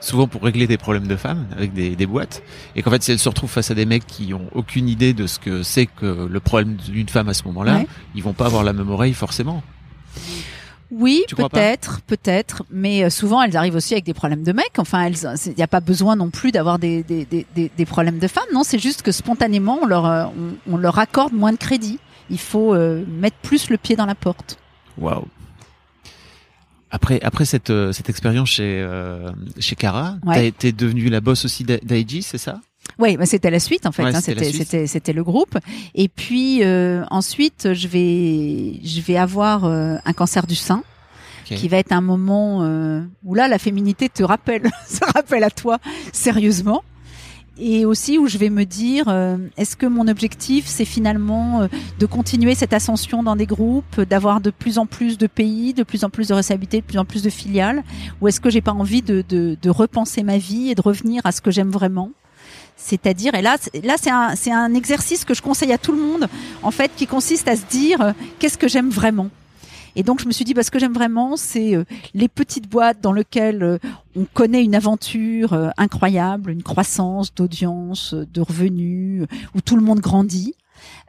[0.00, 2.42] souvent pour régler des problèmes de femmes, avec des, des boîtes,
[2.74, 5.12] et qu'en fait, si elles se retrouvent face à des mecs qui ont aucune idée
[5.12, 7.86] de ce que c'est que le problème d'une femme à ce moment-là, Ouais.
[8.14, 9.62] ils vont pas avoir la même oreille forcément.
[10.90, 14.78] Oui, peut-être, peut-être, mais euh, souvent elles arrivent aussi avec des problèmes de mecs.
[14.78, 18.18] Enfin, il n'y a pas besoin non plus d'avoir des, des, des, des, des problèmes
[18.18, 18.44] de femmes.
[18.54, 20.24] Non, c'est juste que spontanément on leur euh,
[20.66, 21.98] on, on leur accorde moins de crédit.
[22.30, 24.58] Il faut euh, mettre plus le pied dans la porte.
[24.98, 25.26] Waouh.
[26.90, 30.34] Après, après cette, euh, cette expérience chez, euh, chez Cara, Ouais.
[30.36, 32.60] t'as été devenue la boss aussi d'Aigi, c'est ça?
[32.98, 34.02] Oui, bah c'était la suite en fait.
[34.04, 35.58] Ouais, hein, c'était c'était le groupe.
[35.94, 40.82] Et puis euh, ensuite, je vais je vais avoir euh, un cancer du sein.
[41.44, 45.50] Qui va être un moment euh, où là la féminité te rappelle, se rappelle à
[45.50, 45.78] toi
[46.12, 46.82] sérieusement.
[47.60, 51.66] Et aussi où je vais me dire, euh, est-ce que mon objectif, c'est finalement euh,
[51.98, 55.82] de continuer cette ascension dans des groupes, d'avoir de plus en plus de pays, de
[55.82, 57.82] plus en plus de responsabilités, de plus en plus de filiales,
[58.20, 61.20] ou est-ce que j'ai pas envie de, de, de repenser ma vie et de revenir
[61.24, 62.10] à ce que j'aime vraiment?
[62.76, 66.28] C'est-à-dire, et là, là c'est un, un exercice que je conseille à tout le monde,
[66.62, 69.30] en fait, qui consiste à se dire, euh, qu'est-ce que j'aime vraiment?
[69.98, 71.82] Et donc je me suis dit, bah, ce que j'aime vraiment, c'est euh,
[72.14, 73.78] les petites boîtes dans lesquelles euh,
[74.14, 79.26] on connaît une aventure euh, incroyable, une croissance d'audience, de revenus,
[79.56, 80.54] où tout le monde grandit.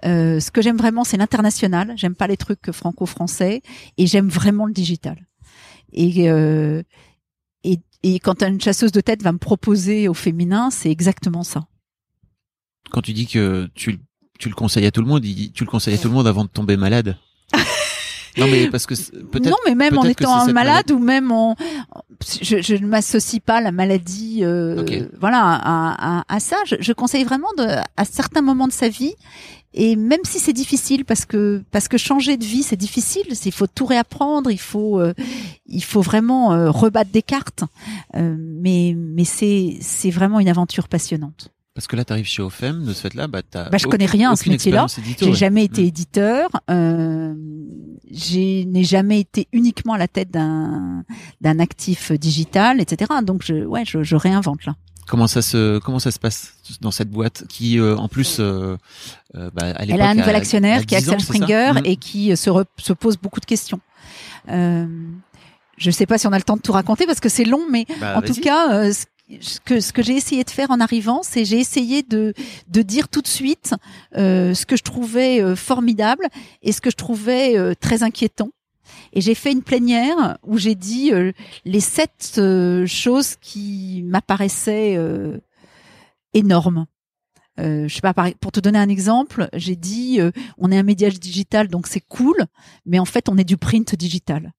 [0.06, 1.94] Euh, ce que j'aime vraiment, c'est l'international.
[1.98, 3.62] J'aime pas les trucs franco-français
[4.00, 5.28] et j'aime vraiment le digital.
[5.94, 6.82] Et, euh,
[7.64, 11.68] et, et quand une chasseuse de tête va me proposer au féminin, c'est exactement ça.
[12.90, 14.00] Quand tu dis que tu,
[14.40, 16.44] tu le conseilles à tout le monde, tu le conseilles à tout le monde avant
[16.44, 17.20] de tomber malade.
[18.40, 21.56] non mais parce que peut-être Non, mais même en étant malade ou même en,
[22.42, 26.58] je, je ne m'associe pas à la maladie, euh, voilà, à, à, à ça.
[26.66, 27.64] Je, je conseille vraiment de,
[27.96, 29.14] à certains moments de sa vie,
[29.74, 33.52] et même si c'est difficile, parce que parce que changer de vie c'est difficile, il
[33.52, 35.14] faut tout réapprendre, il faut euh,
[35.68, 37.64] il faut vraiment euh, rebattre des cartes,
[38.16, 41.52] Euh, mais mais c'est c'est vraiment une aventure passionnante.
[41.76, 44.36] Parce que là, t'arrives chez OFM, de ce fait-là, bah, Bah, je connais rien à
[44.36, 44.88] ce métier-là.
[45.22, 45.86] J'ai jamais été Mm.
[45.86, 46.50] éditeur.
[46.70, 47.34] Euh,
[48.12, 51.04] je n'ai jamais été uniquement à la tête d'un
[51.42, 53.12] d'un actif digital, etc.
[53.24, 54.76] Donc je ouais, je, je réinvente là.
[55.08, 58.76] Comment ça se comment ça se passe dans cette boîte qui euh, en plus euh,
[59.36, 61.86] euh, bah, à Elle a un nouvel actionnaire qui est 10 ans, Axel Springer Mm.
[61.86, 63.80] et qui euh, se, re- se pose beaucoup de questions.
[64.50, 64.86] Euh,
[65.78, 67.62] je sais pas si on a le temps de tout raconter parce que c'est long,
[67.72, 69.06] mais Bah, en tout cas, euh, ce
[69.42, 72.34] ce que ce que j'ai essayé de faire en arrivant, c'est j'ai essayé de
[72.68, 73.76] de dire tout de suite
[74.16, 76.28] euh, ce que je trouvais euh, formidable
[76.62, 78.50] et ce que je trouvais euh, très inquiétant.
[79.14, 81.32] Et j'ai fait une plénière où j'ai dit euh,
[81.66, 85.38] les sept euh, choses qui m'apparaissaient euh,
[86.34, 86.88] énormes.
[87.60, 90.20] Euh, je sais pas, pour te donner un exemple, j'ai dit
[90.58, 92.46] on est un média digital donc c'est cool,
[92.86, 94.54] mais en fait on est du print digital.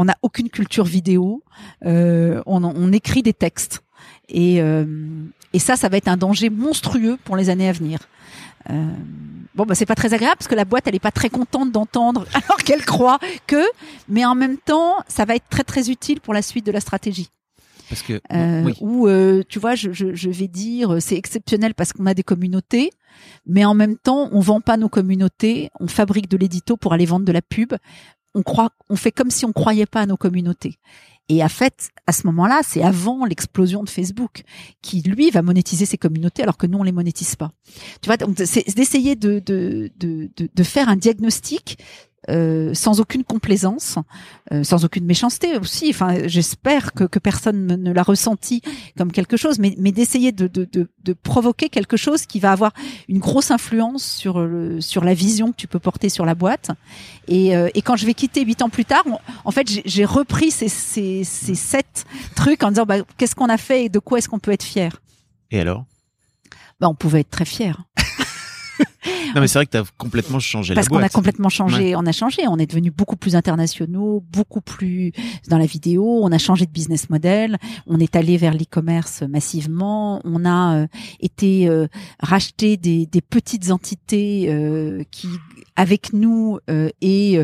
[0.00, 1.42] On n'a aucune culture vidéo,
[1.84, 3.82] euh, on, on écrit des textes
[4.28, 4.84] et euh,
[5.52, 7.98] et ça ça va être un danger monstrueux pour les années à venir.
[8.70, 8.92] Euh,
[9.56, 11.72] bon bah c'est pas très agréable parce que la boîte elle est pas très contente
[11.72, 13.18] d'entendre alors qu'elle croit
[13.48, 13.64] que,
[14.08, 16.80] mais en même temps ça va être très très utile pour la suite de la
[16.80, 17.28] stratégie.
[17.88, 18.74] parce que Euh, oui.
[18.80, 22.22] Où euh, tu vois, je, je, je vais dire, c'est exceptionnel parce qu'on a des
[22.22, 22.90] communautés,
[23.46, 27.06] mais en même temps, on vend pas nos communautés, on fabrique de l'édito pour aller
[27.06, 27.72] vendre de la pub.
[28.88, 30.78] On fait comme si on croyait pas à nos communautés.
[31.30, 34.44] Et en fait, à ce moment-là, c'est avant l'explosion de Facebook
[34.80, 37.52] qui lui va monétiser ses communautés alors que nous on les monétise pas.
[38.00, 41.78] Tu vois, donc c'est d'essayer de, de, de, de, de faire un diagnostic
[42.28, 43.96] euh, sans aucune complaisance,
[44.52, 45.88] euh, sans aucune méchanceté aussi.
[45.90, 48.62] Enfin, j'espère que, que personne ne, l'a ressenti
[48.96, 52.52] comme quelque chose, mais, mais d'essayer de, de, de, de provoquer quelque chose qui va
[52.52, 52.72] avoir
[53.08, 56.70] une grosse influence sur le, sur la vision que tu peux porter sur la boîte.
[57.28, 59.82] Et, euh, et quand je vais quitter huit ans plus tard, on- en fait, j'ai-
[59.84, 62.04] j'ai repris ces, ces, ces sept
[62.34, 64.62] trucs en disant bah, qu'est-ce qu'on a fait et de quoi est-ce qu'on peut être
[64.64, 65.00] fier?
[65.50, 65.84] Et alors?
[66.80, 67.82] Bah, on pouvait être très fier.
[69.34, 72.06] Non, mais c'est vrai que tu as complètement changé Parce qu'on a complètement changé, on
[72.06, 75.12] a changé, on est devenu beaucoup plus internationaux, beaucoup plus
[75.48, 80.20] dans la vidéo, on a changé de business model, on est allé vers l'e-commerce massivement,
[80.24, 80.86] on a euh,
[81.20, 81.86] été euh,
[82.20, 85.28] racheter des, des petites entités euh, qui
[85.76, 87.38] avec nous euh, et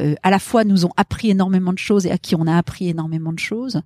[0.00, 2.56] euh, à la fois nous ont appris énormément de choses et à qui on a
[2.56, 3.82] appris énormément de choses.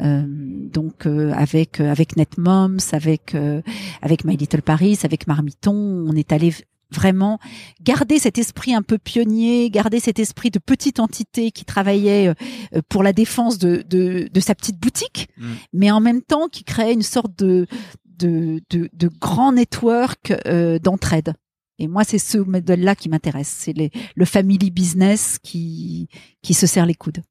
[0.00, 3.60] Euh, donc euh, avec euh, avec NetMoms, avec euh,
[4.00, 5.74] avec My Little Paris, avec Marmiton,
[6.08, 6.54] on est allé
[6.92, 7.38] vraiment
[7.82, 12.80] garder cet esprit un peu pionnier, garder cet esprit de petite entité qui travaillait euh,
[12.88, 15.52] pour la défense de, de, de sa petite boutique, Mm.
[15.72, 17.66] mais en même temps qui créait une sorte de,
[18.18, 21.34] de, de, de grand network euh, d'entraide.
[21.78, 23.52] Et moi, c'est ce modèle-là qui m'intéresse.
[23.58, 23.74] C'est
[24.14, 26.08] le family business qui,
[26.42, 27.22] qui se serre les coudes.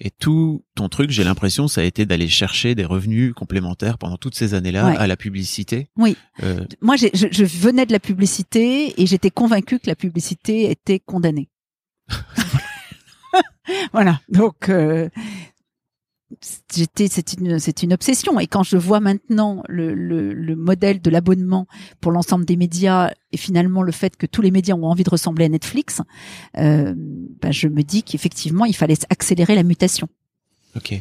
[0.00, 4.16] Et tout ton truc, j'ai l'impression, ça a été d'aller chercher des revenus complémentaires pendant
[4.16, 4.96] toutes ces années-là Ouais.
[4.96, 5.88] à la publicité.
[5.96, 6.16] Oui.
[6.42, 10.98] Euh, Moi, je, je venais de la publicité et j'étais convaincue que la publicité était
[10.98, 11.48] condamnée.
[13.92, 14.20] voilà.
[14.28, 15.08] Donc, euh,
[16.74, 18.38] j'étais, c'est une, c'est une obsession.
[18.40, 21.66] Et quand je vois maintenant le, le, le modèle de l'abonnement
[22.00, 25.10] pour l'ensemble des médias et finalement le fait que tous les médias ont envie de
[25.10, 26.00] ressembler à Netflix,
[26.58, 26.94] euh,
[27.40, 30.08] bah, je me dis qu'effectivement, il fallait accélérer la mutation.
[30.76, 31.00] ok.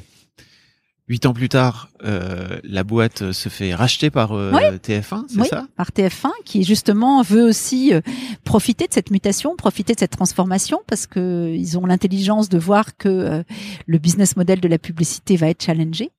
[1.09, 4.77] Huit ans plus tard, euh, la boîte se fait racheter par euh, Ouais.
[4.77, 5.47] TF1, c'est Oui.
[5.49, 5.67] ça?
[5.75, 7.99] par TF1 qui justement veut aussi euh,
[8.45, 12.95] profiter de cette mutation, profiter de cette transformation parce que ils ont l'intelligence de voir
[12.95, 13.43] que euh,
[13.85, 16.11] le business model de la publicité va être challengé.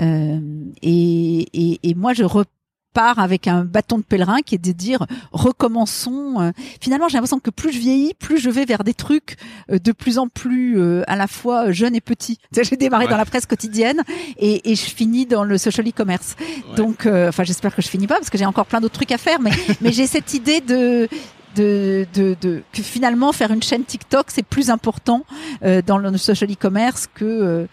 [0.00, 0.38] Euh,
[0.80, 2.22] et, et, et moi je
[2.94, 6.36] repars avec un bâton de pèlerin qui est de dire recommençons.
[6.40, 6.52] euh.
[6.80, 9.36] Finalement, j'ai l'impression que plus je vieillis, plus je vais vers des trucs
[9.70, 12.38] euh, de plus en plus euh, à la fois jeunes et petits.
[12.52, 13.10] J'ai démarré Ouais.
[13.10, 14.02] dans la presse quotidienne
[14.38, 16.34] et, et je finis dans le social e-commerce.
[16.40, 16.74] Ouais.
[16.76, 19.12] Donc, euh, enfin, j'espère que je finis pas parce que j'ai encore plein d'autres trucs
[19.12, 21.08] à faire, mais mais j'ai cette idée de
[21.56, 25.24] de, de, de que finalement faire une chaîne TikTok c'est plus important
[25.64, 27.66] euh, dans le social e-commerce que euh,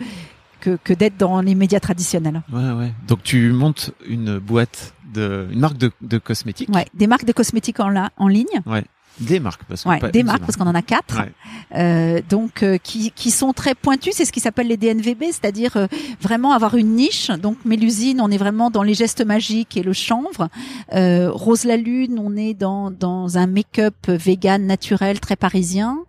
[0.61, 2.41] que, que d'être dans les médias traditionnels.
[2.51, 2.93] Ouais, ouais.
[3.07, 6.69] Donc tu montes une boîte de, une marque de, de cosmétiques.
[6.73, 8.45] Ouais, des marques de cosmétiques en, la, en ligne.
[9.19, 11.19] Des marques, parce Ouais, pas des marques parce qu'on en a quatre.
[11.19, 11.31] Ouais.
[11.77, 15.77] Euh, donc euh, qui, qui sont très pointus, c'est ce qui s'appelle les DNVB, c'est-à-dire
[15.77, 15.87] euh,
[16.19, 17.29] vraiment avoir une niche.
[17.29, 20.49] Donc Mélusine, on est vraiment dans les gestes magiques et le chanvre.
[20.93, 25.99] Euh, Rose la Lune, on est dans, dans un make-up vegan naturel très parisien.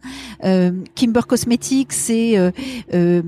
[0.43, 2.51] Euh, Kimber Cosmetics, c'est euh,
[2.93, 3.23] euh,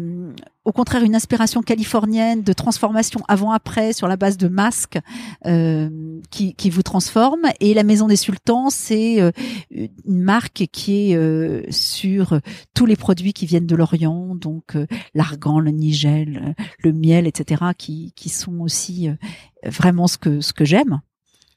[0.68, 4.98] au contraire une inspiration californienne de transformation avant-après sur la base de masques
[5.46, 5.88] euh,
[6.30, 7.40] qui, qui vous transforme.
[7.60, 9.30] Et la Maison des Sultans, c'est euh,
[9.70, 12.38] une marque qui est euh, sur
[12.74, 14.76] tous les produits qui viennent de l'Orient, donc
[15.14, 16.54] l'argan, le nigel,
[16.84, 19.08] le miel, etc., qui, qui sont aussi
[19.64, 21.00] vraiment ce que ce que j'aime.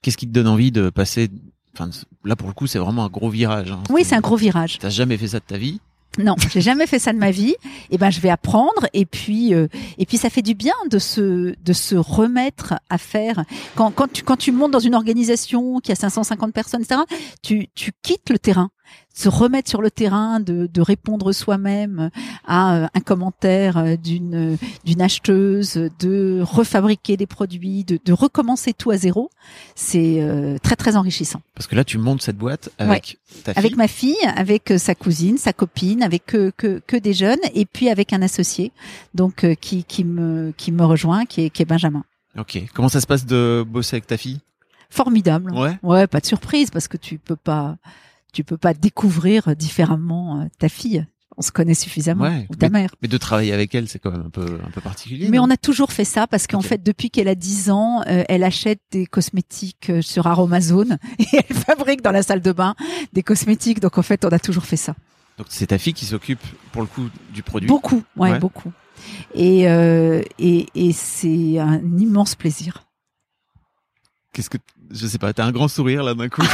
[0.01, 1.30] Qu'est-ce qui te donne envie de passer
[1.74, 1.89] Enfin,
[2.24, 3.72] là pour le coup, c'est vraiment un gros virage.
[3.72, 3.84] hein.
[3.89, 4.78] Oui, c'est un gros virage.
[4.80, 5.80] T'as jamais fait ça de ta vie
[6.18, 7.55] Non, j'ai jamais fait ça de ma vie.
[7.89, 8.88] Et ben, je vais apprendre.
[8.93, 12.97] Et puis, euh, et puis, ça fait du bien de se de se remettre à
[12.97, 13.45] faire.
[13.76, 17.01] Quand quand tu quand tu montes dans une organisation qui a 550 personnes, etc.
[17.41, 18.72] Tu tu quittes le terrain,
[19.14, 22.09] se remettre sur le terrain, de de répondre soi-même
[22.45, 28.74] à euh, un commentaire euh, d'une d'une acheteuse, de refabriquer des produits, de de recommencer
[28.74, 29.30] tout à zéro.
[29.76, 31.41] C'est euh, très très enrichissant.
[31.55, 33.59] Parce que là, tu montes cette boîte avec ta fille.
[33.59, 37.39] Avec ma fille, avec euh, sa cousine, sa copine, avec que, que, que des jeunes,
[37.53, 38.72] et puis avec un associé,
[39.14, 42.03] donc euh, qui, qui me qui me rejoint, qui est, qui est Benjamin.
[42.38, 42.64] Ok.
[42.74, 44.39] Comment ça se passe de bosser avec ta fille?
[44.89, 45.51] Formidable.
[45.53, 45.78] Ouais.
[45.84, 47.78] Ouais, pas de surprise parce que tu peux pas
[48.32, 51.06] tu peux pas découvrir différemment euh, ta fille.
[51.38, 52.94] On se connaît suffisamment Ouais, ou ta mère.
[53.02, 55.30] Mais de travailler avec elle, c'est quand même un peu un peu particulier.
[55.30, 58.24] Mais on a toujours fait ça parce qu'en fait, depuis qu'elle a 10 ans, euh,
[58.28, 62.76] elle achète des cosmétiques euh, sur Aromazone et elle fabrique dans la salle de bain
[63.14, 63.80] des cosmétiques.
[63.80, 64.94] Donc en fait, on a toujours fait ça.
[65.38, 66.42] Donc c'est ta fille qui s'occupe
[66.74, 67.68] pour le coup du produit?
[67.68, 68.40] Beaucoup, ouais, Ouais.
[68.40, 68.72] beaucoup.
[69.34, 72.84] Et, euh, et, et c'est un immense plaisir.
[74.34, 74.58] Qu'est-ce que
[74.94, 76.42] je sais pas, t'as un grand sourire là d'un coup.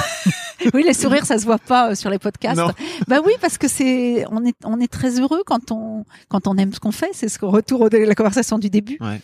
[0.74, 2.58] Oui, les sourires, ça se voit pas euh, sur les podcasts.
[2.58, 2.72] Non.
[3.08, 6.58] Bah oui, parce que c'est, on est, on est très heureux quand on, quand on
[6.58, 7.12] aime ce qu'on fait.
[7.14, 8.98] C'est ce qu'on retour au- la conversation du début.
[9.00, 9.22] Ouais.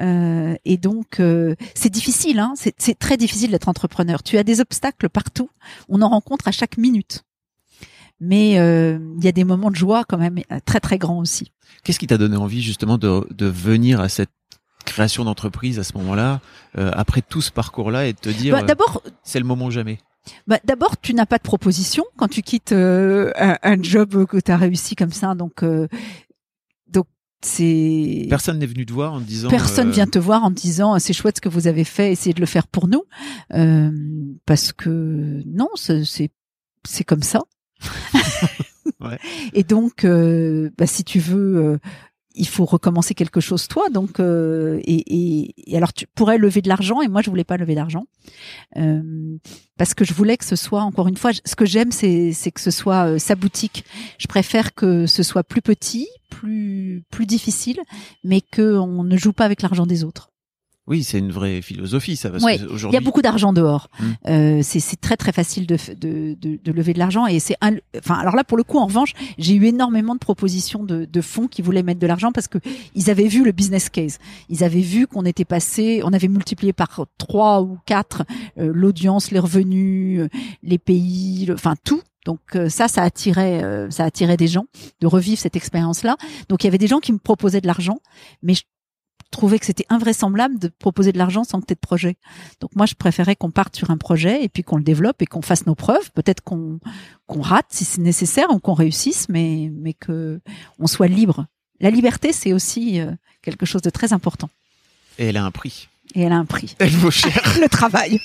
[0.00, 2.40] Euh, et donc, euh, c'est difficile.
[2.40, 4.22] Hein, c'est, c'est très difficile d'être entrepreneur.
[4.24, 5.48] Tu as des obstacles partout.
[5.88, 7.22] On en rencontre à chaque minute.
[8.20, 11.20] Mais euh, il y a des moments de joie quand même euh, très très grands
[11.20, 11.52] aussi.
[11.84, 14.30] Qu'est-ce qui t'a donné envie justement de, de venir à cette
[14.86, 16.40] création d'entreprise à ce moment-là,
[16.78, 19.70] euh, après tout ce parcours-là, et de te dire Bah, euh, d'abord, c'est le moment
[19.70, 19.98] jamais.
[20.46, 24.38] Bah, D'abord, tu n'as pas de proposition quand tu quittes euh, un, un job que
[24.38, 25.34] tu as réussi comme ça.
[25.34, 25.86] Donc, euh,
[26.88, 27.06] donc
[27.42, 29.48] c'est Personne n'est venu te voir en te disant.
[29.50, 32.10] personne euh, vient te voir en te disant c'est chouette ce que vous avez fait,
[32.10, 33.04] essayez de le faire pour nous,
[33.54, 33.90] Euh,
[34.46, 36.30] parce que non, c'est c'est
[36.84, 37.40] c'est comme ça.
[39.00, 39.18] Ouais.
[39.52, 41.78] Et donc, euh, bah, si tu veux, euh,
[42.36, 43.88] il faut recommencer quelque chose toi.
[43.90, 47.56] Donc, euh, et, et, alors tu pourrais lever de l'argent, et moi je voulais pas
[47.56, 48.04] lever d'argent
[48.76, 49.38] euh,
[49.78, 52.50] parce que je voulais que ce soit encore une fois, ce que j'aime, c'est c'est
[52.50, 53.84] que ce soit euh, sa boutique.
[54.18, 57.80] Je préfère que ce soit plus petit, plus plus difficile,
[58.22, 60.30] mais que on ne joue pas avec l'argent des autres.
[60.88, 62.30] Oui, c'est une vraie philosophie, ça.
[62.30, 63.88] Parce Ouais, que Il y a beaucoup d'argent dehors.
[63.98, 64.04] Mm.
[64.28, 67.74] Euh, c'est très très facile de, de, de, de lever de l'argent et c'est un.
[67.98, 71.20] Enfin alors là pour le coup en revanche j'ai eu énormément de propositions de, de
[71.20, 72.58] fonds qui voulaient mettre de l'argent parce que
[72.94, 74.18] ils avaient vu le business case.
[74.48, 78.22] Ils avaient vu qu'on était passé, on avait multiplié par trois ou quatre
[78.58, 80.28] euh, l'audience, les revenus, euh,
[80.62, 82.00] les pays, le- enfin tout.
[82.24, 84.66] Donc euh, ça, ça attirait, euh, ça attirait des gens
[85.00, 86.16] de revivre cette expérience-là.
[86.48, 87.98] Donc il y avait des gens qui me proposaient de l'argent,
[88.42, 88.62] mais je
[89.30, 92.16] trouvais que c'était invraisemblable de proposer de l'argent sans que tu de projet.
[92.60, 95.26] Donc moi, je préférais qu'on parte sur un projet et puis qu'on le développe et
[95.26, 96.10] qu'on fasse nos preuves.
[96.12, 96.80] Peut-être qu'on
[97.26, 100.40] qu'on rate si c'est nécessaire ou qu'on réussisse, mais mais que
[100.78, 101.46] on soit libre.
[101.80, 103.12] La liberté, c'est aussi euh,
[103.42, 104.48] quelque chose de très important.
[105.18, 105.88] et elle a un prix.
[106.16, 106.74] Et elle a un prix.
[106.78, 107.30] Elle vaut cher.
[107.60, 108.18] Le travail.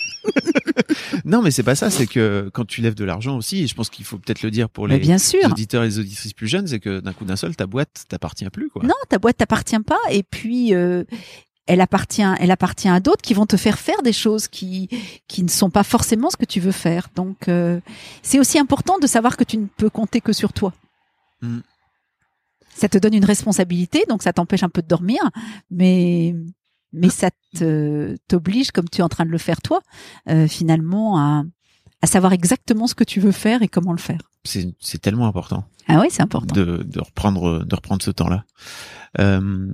[1.26, 1.90] non, mais c'est pas ça.
[1.90, 4.50] C'est que quand tu lèves de l'argent aussi, et je pense qu'il faut peut-être le
[4.50, 5.44] dire pour les bien sûr.
[5.44, 8.50] auditeurs et les auditrices plus jeunes, c'est que d'un coup d'un seul, ta boîte t'appartient
[8.50, 8.82] plus, quoi.
[8.84, 10.00] Non, ta boîte t'appartient pas.
[10.10, 11.04] Et puis, euh,
[11.68, 14.88] elle appartient, elle appartient à d'autres qui vont te faire faire des choses qui
[15.28, 17.10] qui ne sont pas forcément ce que tu veux faire.
[17.16, 17.82] Donc, euh,
[18.22, 20.72] c'est aussi important de savoir que tu ne peux compter que sur toi.
[21.42, 21.60] Mm.
[22.74, 25.20] Ça te donne une responsabilité, donc ça t'empêche un peu de dormir,
[25.70, 26.34] mais
[26.94, 29.82] mais ça te t'oblige, comme tu es en train de le faire toi,
[30.30, 31.44] euh, finalement à
[32.04, 34.32] à savoir exactement ce que tu veux faire et comment le faire.
[34.44, 35.66] C'est tellement important.
[35.88, 36.56] Ah oui, c'est important.
[36.56, 38.44] de, de reprendre de reprendre ce temps-là.
[39.20, 39.68] Euh,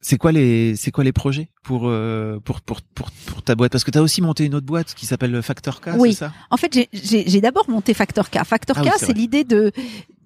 [0.00, 3.72] c'est quoi les c'est quoi les projets pour euh, pour pour pour pour ta boîte?
[3.72, 6.12] Parce que tu as aussi monté une autre boîte qui s'appelle Factor K, Oui.
[6.12, 6.32] c'est ça?
[6.50, 8.44] En fait, j'ai- d'abord monté Factor K.
[8.44, 9.72] Factor Ah K, oui, c'est l'idée de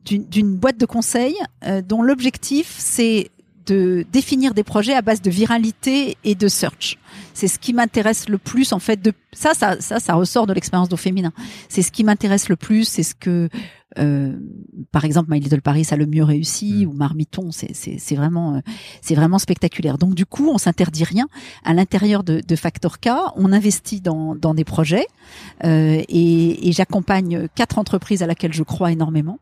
[0.04, 3.30] d'une boîte de conseil euh, dont l'objectif c'est
[3.68, 6.98] de définir des projets à base de viralité et de search.
[7.34, 9.00] C'est ce qui m'intéresse le plus en fait.
[9.00, 11.32] De ça, ça, ça, ça ressort de l'expérience d'eau féminin.
[11.68, 12.84] C'est ce qui m'intéresse le plus.
[12.84, 13.48] C'est ce que,
[13.98, 14.32] euh,
[14.90, 16.88] par exemple, My Little Paris a le mieux réussi Mm.
[16.88, 17.50] ou Marmiton.
[17.52, 18.60] C'est vraiment euh,
[19.02, 19.98] c'est vraiment spectaculaire.
[19.98, 21.26] Donc du coup, on s'interdit rien
[21.64, 23.10] à l'intérieur de, de Factor K.
[23.36, 25.06] On investit dans dans des projets
[25.64, 29.38] euh, et, et j'accompagne quatre entreprises à laquelle je crois énormément.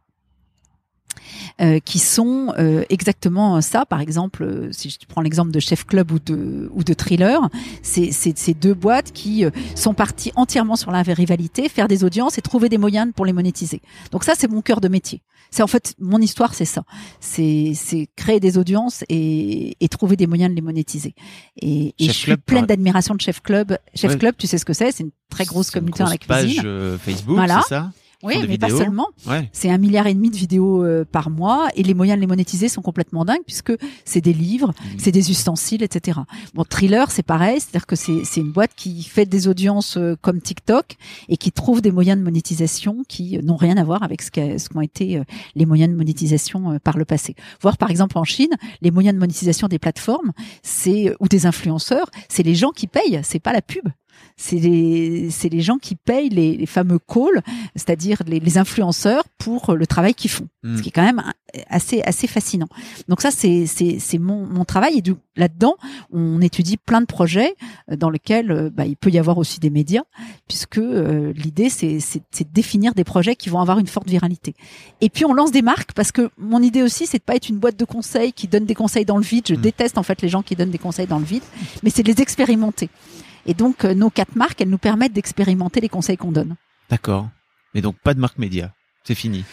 [1.61, 3.87] Euh, qui sont euh, exactement ça.
[3.87, 7.41] Par exemple, euh, si je prends l'exemple de Chef Club ou de ou de Thriller,
[7.83, 12.43] c'est ces deux boîtes qui sont parties entièrement sur la rivalité, faire des audiences et
[12.43, 13.81] trouver des moyens pour les monétiser.
[14.13, 15.23] Donc ça, c'est mon cœur de métier.
[15.51, 16.83] C'est en fait mon histoire, c'est ça.
[17.21, 21.15] C'est créer des audiences et, et trouver des moyens de les monétiser.
[21.61, 23.79] Et, je suis Club, pleine d'admiration de Chef Club.
[23.95, 24.19] Chef Ouais.
[24.19, 24.93] Club, tu sais ce que c'est?
[24.93, 26.57] C'est une très grosse communauté dans la cuisine.
[26.57, 27.61] page euh, Facebook, Voilà.
[27.63, 27.91] c'est ça?
[28.23, 29.09] Oui, mais pas seulement.
[29.27, 29.49] Ouais.
[29.53, 32.27] C'est un milliard et demi de vidéos euh, par mois et les moyens de les
[32.27, 33.73] monétiser sont complètement dingues puisque
[34.05, 36.21] c'est des livres, c'est des ustensiles, etc.
[36.55, 40.17] Bon, Thriller, c'est pareil, c'est-à-dire que c'est c'est une boîte qui fait des audiences euh,
[40.21, 40.97] comme TikTok
[41.29, 44.31] et qui trouve des moyens de monétisation qui euh, n'ont rien à voir avec ce
[44.69, 45.23] qu'ont été
[45.55, 47.35] les moyens de monétisation par le passé.
[47.61, 52.11] Voir par exemple en Chine, les moyens de monétisation des plateformes, c'est ou des influenceurs,
[52.29, 53.89] c'est les gens qui payent, c'est pas la pub.
[54.37, 57.43] C'est les, c'est les gens qui payent les, les fameux calls,
[57.75, 60.77] c'est-à-dire les, les influenceurs pour le travail qu'ils font, Mm.
[60.77, 61.23] ce qui est quand même
[61.71, 62.67] assez assez fascinant.
[63.09, 65.77] Donc ça c'est c'est c'est mon mon travail et du là-dedans
[66.13, 67.55] on étudie plein de projets
[67.91, 70.03] euh, dans lesquels euh, bah, il peut y avoir aussi des médias
[70.49, 74.09] puisque euh, l'idée c'est c'est c'est de définir des projets qui vont avoir une forte
[74.09, 74.55] viralité.
[75.01, 77.49] Et puis on lance des marques parce que mon idée aussi c'est de pas être
[77.49, 79.45] une boîte de conseils qui donne des conseils dans le vide.
[79.49, 79.61] Je Mm.
[79.61, 81.43] déteste en fait les gens qui donnent des conseils dans le vide,
[81.83, 82.91] mais c'est de les expérimenter.
[83.47, 86.57] Et donc euh, nos quatre marques elles nous permettent d'expérimenter les conseils qu'on donne.
[86.91, 87.29] D'accord.
[87.75, 88.73] Mais donc pas de marque média.
[89.05, 89.45] C'est fini.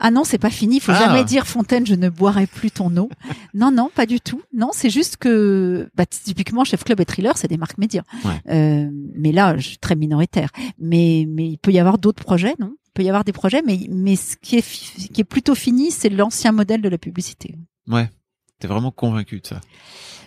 [0.00, 0.76] Ah non, c'est pas fini.
[0.76, 0.98] Il faut Ah.
[0.98, 3.08] jamais dire Fontaine, je ne boirai plus ton eau.
[3.54, 4.42] non, non, pas du tout.
[4.52, 8.02] Non, c'est juste que bah, typiquement Chef Club et Thriller, c'est des marques médias.
[8.24, 8.40] Ouais.
[8.50, 10.50] Euh, mais là, je suis très minoritaire.
[10.78, 12.74] Mais mais il peut y avoir d'autres projets, non?
[12.88, 15.54] Il peut y avoir des projets, mais mais ce qui est ce qui est plutôt
[15.54, 17.54] fini, c'est l'ancien modèle de la publicité.
[17.88, 18.10] Ouais.
[18.58, 19.60] T'es vraiment convaincu de ça.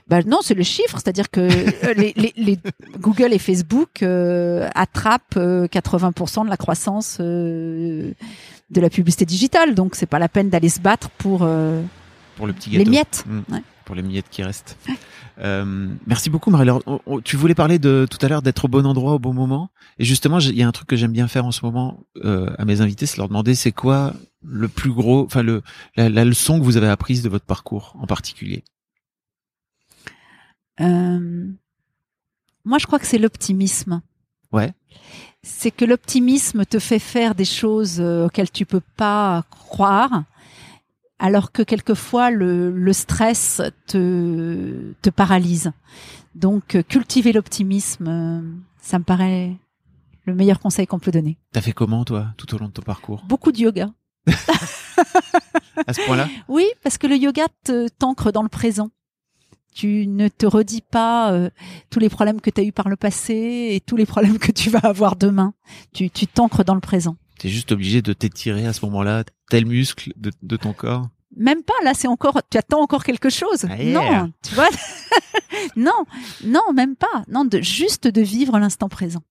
[0.09, 2.59] Bah non, c'est le chiffre, c'est-à-dire que euh, les, les, les
[2.99, 8.13] Google et Facebook euh, attrapent euh, 80% de la croissance euh,
[8.69, 11.81] de la publicité digitale, donc c'est pas la peine d'aller se battre pour euh,
[12.37, 13.25] Pour le petit les miettes.
[13.27, 13.53] Mm.
[13.53, 13.61] Ouais.
[13.85, 14.77] pour les miettes qui restent.
[15.39, 16.81] Euh, merci beaucoup, Marie-Laure.
[16.85, 19.33] Oh, oh, Tu voulais parler de tout à l'heure d'être au bon endroit au bon
[19.33, 19.69] moment.
[19.99, 22.49] Et justement, il y a un truc que j'aime bien faire en ce moment euh,
[22.57, 25.61] à mes invités, c'est leur demander c'est quoi le plus gros, enfin le
[25.95, 28.63] la, la leçon que vous avez apprise de votre parcours en particulier.
[30.82, 31.47] Euh,
[32.65, 34.01] moi, je crois que c'est l'optimisme.
[34.51, 34.73] Ouais.
[35.43, 40.23] C'est que l'optimisme te fait faire des choses euh, auxquelles tu peux pas croire,
[41.19, 45.71] alors que quelquefois le, le stress te, te paralyse.
[46.36, 48.43] Donc, euh, cultiver l'optimisme,
[48.82, 49.55] ça me paraît
[50.25, 51.38] le meilleur conseil qu'on peut donner.
[51.53, 53.23] T'as fait comment toi tout au long de ton parcours?
[53.28, 53.89] Beaucoup de yoga.
[55.88, 56.28] À ce point-là?
[56.47, 58.89] Oui, parce que le yoga te t'ancre dans le présent.
[59.78, 61.51] Tu ne te redis pas euh,
[61.91, 64.51] tous les problèmes que tu as eu par le passé et tous les problèmes que
[64.51, 65.53] tu vas avoir demain.
[65.93, 67.15] Tu tu t'ancres dans le présent.
[67.38, 71.09] T'es juste obligé de t'étirer à ce moment-là tel muscle de, de ton corps.
[71.36, 73.67] Même pas, là, c'est encore, tu attends encore quelque chose.
[73.69, 73.93] Ah, yeah.
[73.93, 74.69] Non, tu vois.
[75.75, 76.05] non,
[76.43, 77.23] non, même pas.
[77.28, 79.21] Non, de, juste de vivre l'instant présent.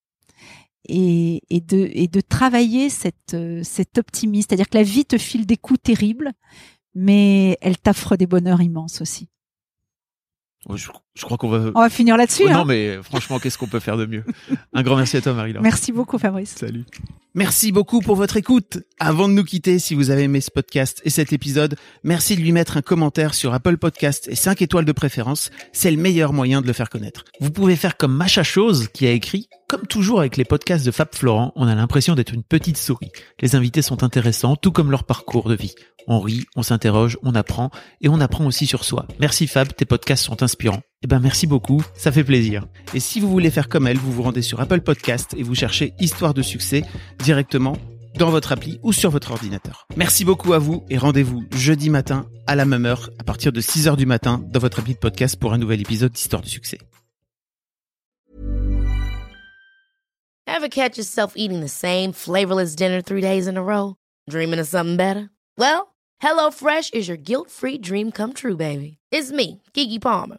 [0.88, 4.46] Et, et de, et de travailler cette, euh, cet optimisme.
[4.48, 6.30] C'est-à-dire que la vie te file des coups terribles,
[6.94, 9.28] mais elle t'offre des bonheurs immenses aussi.
[10.68, 11.70] Oh, Je, crois qu'on va.
[11.74, 12.44] On va finir là-dessus.
[12.44, 12.58] Oh, hein.
[12.58, 14.24] non, mais franchement, qu'est-ce qu'on peut faire de mieux?
[14.74, 15.62] Un grand merci à toi, Marie-Laure.
[15.62, 16.54] Merci beaucoup, Fabrice.
[16.56, 16.84] Salut.
[17.34, 18.78] Merci beaucoup pour votre écoute.
[18.98, 22.40] Avant de nous quitter, si vous avez aimé ce podcast et cet épisode, merci de
[22.40, 25.50] lui mettre un commentaire sur Apple Podcast et 5 étoiles de préférence.
[25.72, 27.24] C'est le meilleur moyen de le faire connaître.
[27.40, 30.92] Vous pouvez faire comme Macha Chose qui a écrit comme toujours avec les podcasts de
[30.92, 33.10] Fab Florent, on a l'impression d'être une petite souris.
[33.40, 35.74] Les invités sont intéressants, tout comme leur parcours de vie.
[36.06, 39.06] On rit, on s'interroge, on apprend, et on apprend aussi sur soi.
[39.18, 40.82] Merci Fab, tes podcasts sont inspirants.
[41.02, 42.66] Eh ben merci beaucoup, ça fait plaisir.
[42.94, 45.54] Et si vous voulez faire comme elle, vous vous rendez sur Apple Podcast et vous
[45.54, 46.84] cherchez Histoire de succès
[47.18, 47.76] directement
[48.18, 49.86] dans votre appli ou sur votre ordinateur.
[49.96, 53.60] Merci beaucoup à vous et rendez-vous jeudi matin à la même heure à partir de
[53.60, 56.78] 6h du matin dans votre appli de podcast pour un nouvel épisode d'Histoire de succès.
[60.46, 63.96] Ever catch yourself eating the same flavorless dinner three days in a row?
[64.30, 65.28] Dreaming of something better?
[65.58, 68.96] Well, HelloFresh is your guilt-free dream come true, baby.
[69.12, 70.38] It's me, Kiki Palmer.